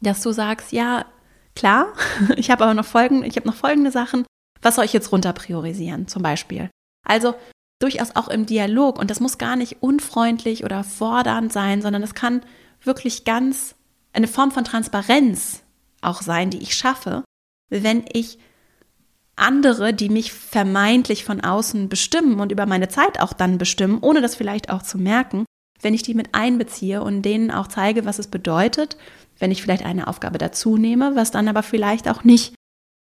[0.00, 1.04] dass du sagst, ja,
[1.54, 1.86] klar,
[2.36, 4.24] ich habe aber noch folgende, ich habe noch folgende Sachen,
[4.62, 6.70] was soll ich jetzt runter priorisieren, zum Beispiel.
[7.06, 7.34] Also
[7.80, 8.98] durchaus auch im Dialog.
[8.98, 12.42] Und das muss gar nicht unfreundlich oder fordernd sein, sondern es kann
[12.82, 13.74] wirklich ganz
[14.12, 15.62] eine Form von Transparenz
[16.00, 17.24] auch sein, die ich schaffe,
[17.68, 18.38] wenn ich
[19.36, 24.20] andere, die mich vermeintlich von außen bestimmen und über meine Zeit auch dann bestimmen, ohne
[24.20, 25.46] das vielleicht auch zu merken,
[25.80, 28.98] wenn ich die mit einbeziehe und denen auch zeige, was es bedeutet,
[29.38, 32.54] wenn ich vielleicht eine Aufgabe dazu nehme, was dann aber vielleicht auch nicht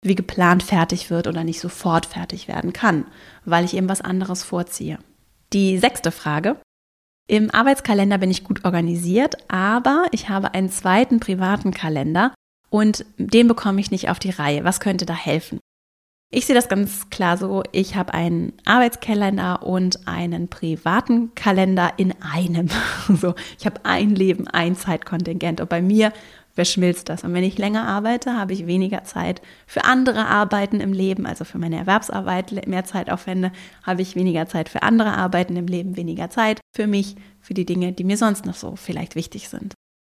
[0.02, 3.04] wie geplant fertig wird oder nicht sofort fertig werden kann,
[3.44, 4.98] weil ich eben was anderes vorziehe.
[5.52, 6.56] Die sechste Frage.
[7.26, 12.32] Im Arbeitskalender bin ich gut organisiert, aber ich habe einen zweiten privaten Kalender,
[12.70, 14.64] und den bekomme ich nicht auf die Reihe.
[14.64, 15.58] Was könnte da helfen?
[16.30, 17.62] Ich sehe das ganz klar so.
[17.72, 22.68] Ich habe einen Arbeitskalender und einen privaten Kalender in einem.
[23.08, 25.62] So, ich habe ein Leben, ein Zeitkontingent.
[25.62, 26.12] Und bei mir
[26.58, 27.22] verschmilzt das.
[27.22, 31.44] Und wenn ich länger arbeite, habe ich weniger Zeit für andere Arbeiten im Leben, also
[31.44, 33.52] für meine Erwerbsarbeit mehr Zeit aufwende,
[33.84, 37.64] habe ich weniger Zeit für andere Arbeiten im Leben, weniger Zeit für mich, für die
[37.64, 39.74] Dinge, die mir sonst noch so vielleicht wichtig sind.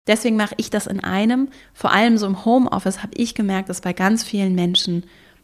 [0.07, 1.49] Deswegen mache ich das in einem.
[1.75, 5.03] Vor allem so im Homeoffice habe ich gemerkt, dass bei ganz vielen Menschen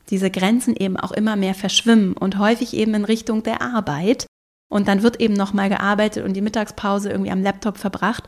[0.09, 4.25] diese Grenzen eben auch immer mehr verschwimmen und häufig eben in Richtung der Arbeit.
[4.67, 8.27] Und dann wird eben nochmal gearbeitet und die Mittagspause irgendwie am Laptop verbracht.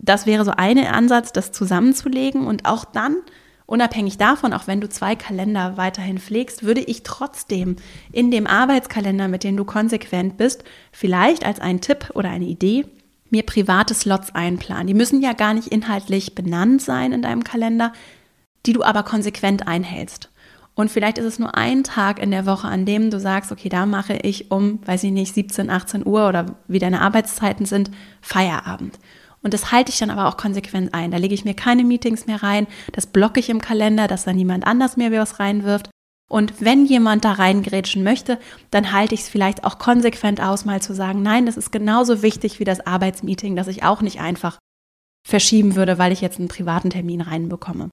[0.00, 2.46] Das wäre so ein Ansatz, das zusammenzulegen.
[2.46, 3.16] Und auch dann,
[3.66, 7.76] unabhängig davon, auch wenn du zwei Kalender weiterhin pflegst, würde ich trotzdem
[8.12, 12.86] in dem Arbeitskalender, mit dem du konsequent bist, vielleicht als einen Tipp oder eine Idee
[13.30, 14.86] mir private Slots einplanen.
[14.86, 17.92] Die müssen ja gar nicht inhaltlich benannt sein in deinem Kalender,
[18.66, 20.30] die du aber konsequent einhältst.
[20.74, 23.68] Und vielleicht ist es nur ein Tag in der Woche, an dem du sagst, okay,
[23.68, 27.90] da mache ich um, weiß ich nicht, 17, 18 Uhr oder wie deine Arbeitszeiten sind,
[28.20, 28.98] Feierabend.
[29.42, 31.10] Und das halte ich dann aber auch konsequent ein.
[31.10, 34.32] Da lege ich mir keine Meetings mehr rein, das blocke ich im Kalender, dass da
[34.32, 35.90] niemand anders mehr was reinwirft.
[36.30, 38.38] Und wenn jemand da reingrätschen möchte,
[38.70, 42.22] dann halte ich es vielleicht auch konsequent aus, mal zu sagen, nein, das ist genauso
[42.22, 44.58] wichtig wie das Arbeitsmeeting, dass ich auch nicht einfach
[45.26, 47.88] verschieben würde, weil ich jetzt einen privaten Termin reinbekomme.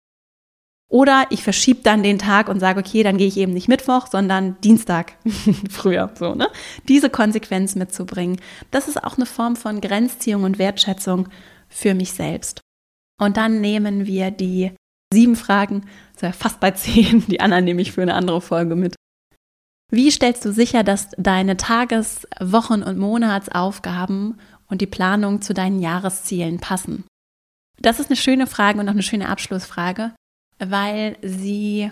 [0.95, 4.07] Oder ich verschiebe dann den Tag und sage, okay, dann gehe ich eben nicht Mittwoch,
[4.07, 5.17] sondern Dienstag
[5.69, 6.09] früher.
[6.17, 6.47] So, ne?
[6.87, 8.39] Diese Konsequenz mitzubringen,
[8.71, 11.27] das ist auch eine Form von Grenzziehung und Wertschätzung
[11.67, 12.61] für mich selbst.
[13.19, 14.71] Und dann nehmen wir die
[15.11, 15.83] sieben Fragen,
[16.13, 18.95] also fast bei zehn, die anderen nehme ich für eine andere Folge mit.
[19.91, 25.81] Wie stellst du sicher, dass deine Tages-, Wochen- und Monatsaufgaben und die Planung zu deinen
[25.81, 27.03] Jahreszielen passen?
[27.81, 30.13] Das ist eine schöne Frage und auch eine schöne Abschlussfrage
[30.59, 31.91] weil sie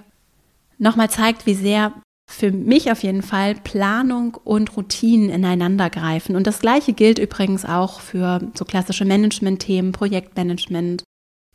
[0.77, 1.93] nochmal zeigt, wie sehr
[2.25, 6.35] für mich auf jeden Fall Planung und Routinen ineinander greifen.
[6.35, 11.03] Und das Gleiche gilt übrigens auch für so klassische Management-Themen, Projektmanagement.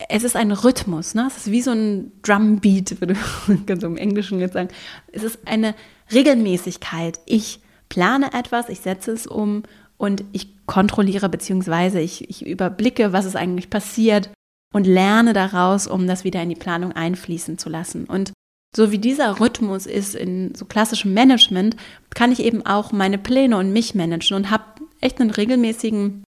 [0.08, 1.26] Es ist ein Rhythmus, ne?
[1.26, 3.16] es ist wie so ein Drumbeat, würde
[3.66, 4.68] man so im Englischen jetzt sagen.
[5.10, 5.74] Es ist eine
[6.12, 7.18] Regelmäßigkeit.
[7.26, 9.64] Ich plane etwas, ich setze es um
[9.96, 12.00] und ich kontrolliere bzw.
[12.00, 14.30] Ich, ich überblicke, was ist eigentlich passiert
[14.74, 18.04] und lerne daraus, um das wieder in die Planung einfließen zu lassen.
[18.04, 18.32] Und
[18.74, 21.76] so wie dieser Rhythmus ist in so klassischem Management,
[22.14, 24.64] kann ich eben auch meine Pläne und mich managen und habe
[25.00, 26.24] echt einen regelmäßigen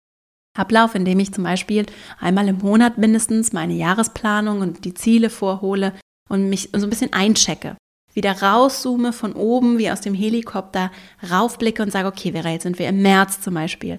[0.57, 1.85] Ablauf, in dem ich zum Beispiel
[2.19, 5.93] einmal im Monat mindestens meine Jahresplanung und die Ziele vorhole
[6.29, 7.75] und mich so ein bisschen einchecke.
[8.13, 10.91] Wieder rauszoome von oben, wie aus dem Helikopter,
[11.29, 13.97] raufblicke und sage, okay, Vera, jetzt sind wir im März zum Beispiel.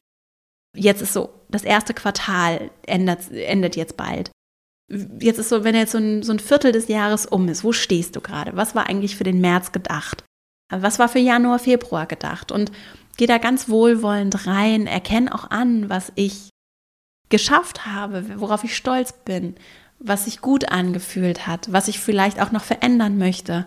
[0.76, 4.30] Jetzt ist so, das erste Quartal endet, endet jetzt bald.
[5.20, 7.72] Jetzt ist so, wenn jetzt so ein, so ein Viertel des Jahres um ist, wo
[7.72, 8.56] stehst du gerade?
[8.56, 10.24] Was war eigentlich für den März gedacht?
[10.72, 12.50] Was war für Januar, Februar gedacht?
[12.52, 12.72] Und
[13.16, 16.50] geh da ganz wohlwollend rein, erkenne auch an, was ich
[17.28, 19.54] geschafft habe, worauf ich stolz bin,
[19.98, 23.66] was sich gut angefühlt hat, was ich vielleicht auch noch verändern möchte.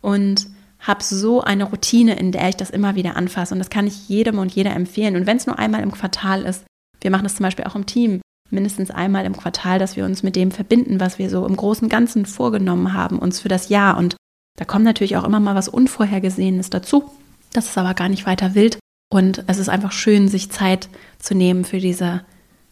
[0.00, 0.46] Und
[0.86, 3.54] habe so eine Routine, in der ich das immer wieder anfasse.
[3.54, 5.16] Und das kann ich jedem und jeder empfehlen.
[5.16, 6.64] Und wenn es nur einmal im Quartal ist,
[7.04, 10.22] wir machen das zum Beispiel auch im Team, mindestens einmal im Quartal, dass wir uns
[10.22, 13.98] mit dem verbinden, was wir so im großen Ganzen vorgenommen haben, uns für das Jahr.
[13.98, 14.16] Und
[14.58, 17.10] da kommt natürlich auch immer mal was Unvorhergesehenes dazu.
[17.52, 18.78] Das ist aber gar nicht weiter wild.
[19.12, 20.88] Und es ist einfach schön, sich Zeit
[21.18, 22.24] zu nehmen für diese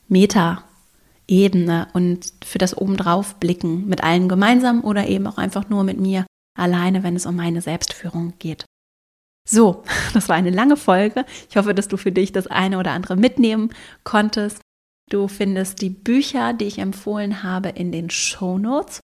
[0.09, 6.01] Meta-Ebene und für das Obendrauf blicken mit allen gemeinsam oder eben auch einfach nur mit
[6.01, 6.24] mir
[6.59, 8.64] alleine, wenn es um meine Selbstführung geht.
[9.49, 9.82] So,
[10.14, 11.24] das war eine lange Folge.
[11.51, 13.70] Ich hoffe, dass du für dich das eine oder andere mitnehmen
[14.05, 14.61] konntest.
[15.11, 19.01] Du findest die Bücher, die ich empfohlen habe, in den Show Notes.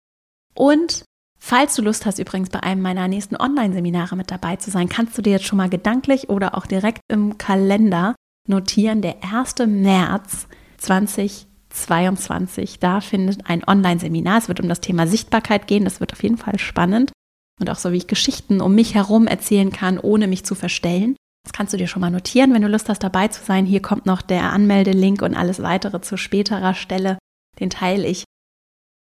[0.53, 1.03] Und
[1.39, 5.17] falls du Lust hast, übrigens bei einem meiner nächsten Online-Seminare mit dabei zu sein, kannst
[5.17, 8.15] du dir jetzt schon mal gedanklich oder auch direkt im Kalender
[8.47, 9.55] notieren, der 1.
[9.65, 12.79] März 2022.
[12.79, 14.37] Da findet ein Online-Seminar.
[14.37, 15.85] Es wird um das Thema Sichtbarkeit gehen.
[15.85, 17.11] Das wird auf jeden Fall spannend
[17.59, 21.15] und auch so, wie ich Geschichten um mich herum erzählen kann, ohne mich zu verstellen.
[21.43, 23.65] Das kannst du dir schon mal notieren, wenn du Lust hast, dabei zu sein.
[23.65, 27.17] Hier kommt noch der Anmeldelink und alles weitere zu späterer Stelle.
[27.59, 28.23] Den teile ich.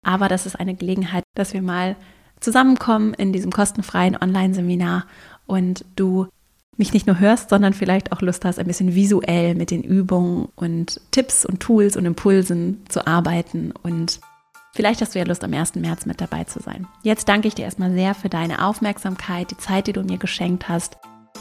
[0.05, 1.95] Aber das ist eine Gelegenheit, dass wir mal
[2.39, 5.05] zusammenkommen in diesem kostenfreien Online-Seminar
[5.47, 6.27] und du
[6.77, 10.49] mich nicht nur hörst, sondern vielleicht auch Lust hast, ein bisschen visuell mit den Übungen
[10.55, 14.19] und Tipps und Tools und Impulsen zu arbeiten und
[14.77, 15.73] Vielleicht hast du ja Lust, am 1.
[15.73, 16.85] März mit dabei zu sein.
[17.01, 20.69] Jetzt danke ich dir erstmal sehr für deine Aufmerksamkeit, die Zeit, die du mir geschenkt
[20.69, 20.97] hast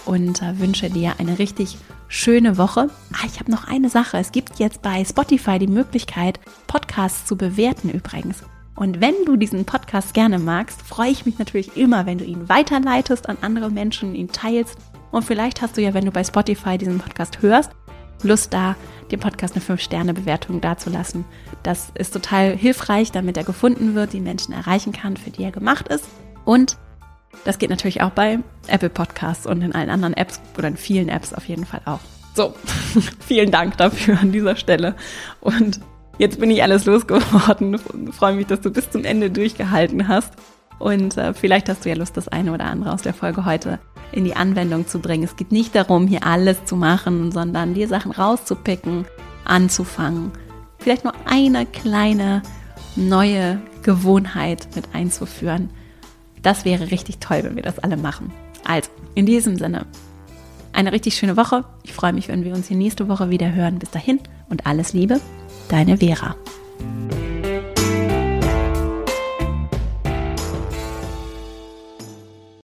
[0.07, 1.77] und äh, wünsche dir eine richtig
[2.09, 2.89] schöne Woche.
[3.13, 4.17] Ah, ich habe noch eine Sache.
[4.17, 8.43] Es gibt jetzt bei Spotify die Möglichkeit, Podcasts zu bewerten übrigens.
[8.75, 12.49] Und wenn du diesen Podcast gerne magst, freue ich mich natürlich immer, wenn du ihn
[12.49, 14.79] weiterleitest an andere Menschen, ihn teilst.
[15.11, 17.73] Und vielleicht hast du ja, wenn du bei Spotify diesen Podcast hörst,
[18.23, 18.77] Lust da,
[19.11, 21.25] dem Podcast eine 5-Sterne-Bewertung dazulassen.
[21.63, 25.53] Das ist total hilfreich, damit er gefunden wird, die Menschen erreichen kann, für die er
[25.53, 26.05] gemacht ist.
[26.45, 26.77] Und
[27.45, 31.09] das geht natürlich auch bei Apple Podcasts und in allen anderen Apps oder in vielen
[31.09, 32.01] Apps auf jeden Fall auch.
[32.35, 32.55] So,
[33.27, 34.95] vielen Dank dafür an dieser Stelle.
[35.41, 35.81] Und
[36.19, 37.79] jetzt bin ich alles losgeworden.
[38.13, 40.35] Freue mich, dass du bis zum Ende durchgehalten hast.
[40.79, 43.79] Und äh, vielleicht hast du ja Lust, das eine oder andere aus der Folge heute
[44.13, 45.25] in die Anwendung zu bringen.
[45.25, 49.07] Es geht nicht darum, hier alles zu machen, sondern die Sachen rauszupicken,
[49.45, 50.33] anzufangen.
[50.79, 52.43] Vielleicht nur eine kleine
[52.97, 55.71] neue Gewohnheit mit einzuführen.
[56.43, 58.33] Das wäre richtig toll, wenn wir das alle machen.
[58.65, 59.87] Also, in diesem Sinne,
[60.73, 61.65] eine richtig schöne Woche.
[61.83, 63.79] Ich freue mich, wenn wir uns hier nächste Woche wieder hören.
[63.79, 65.21] Bis dahin und alles Liebe,
[65.69, 66.37] deine Vera.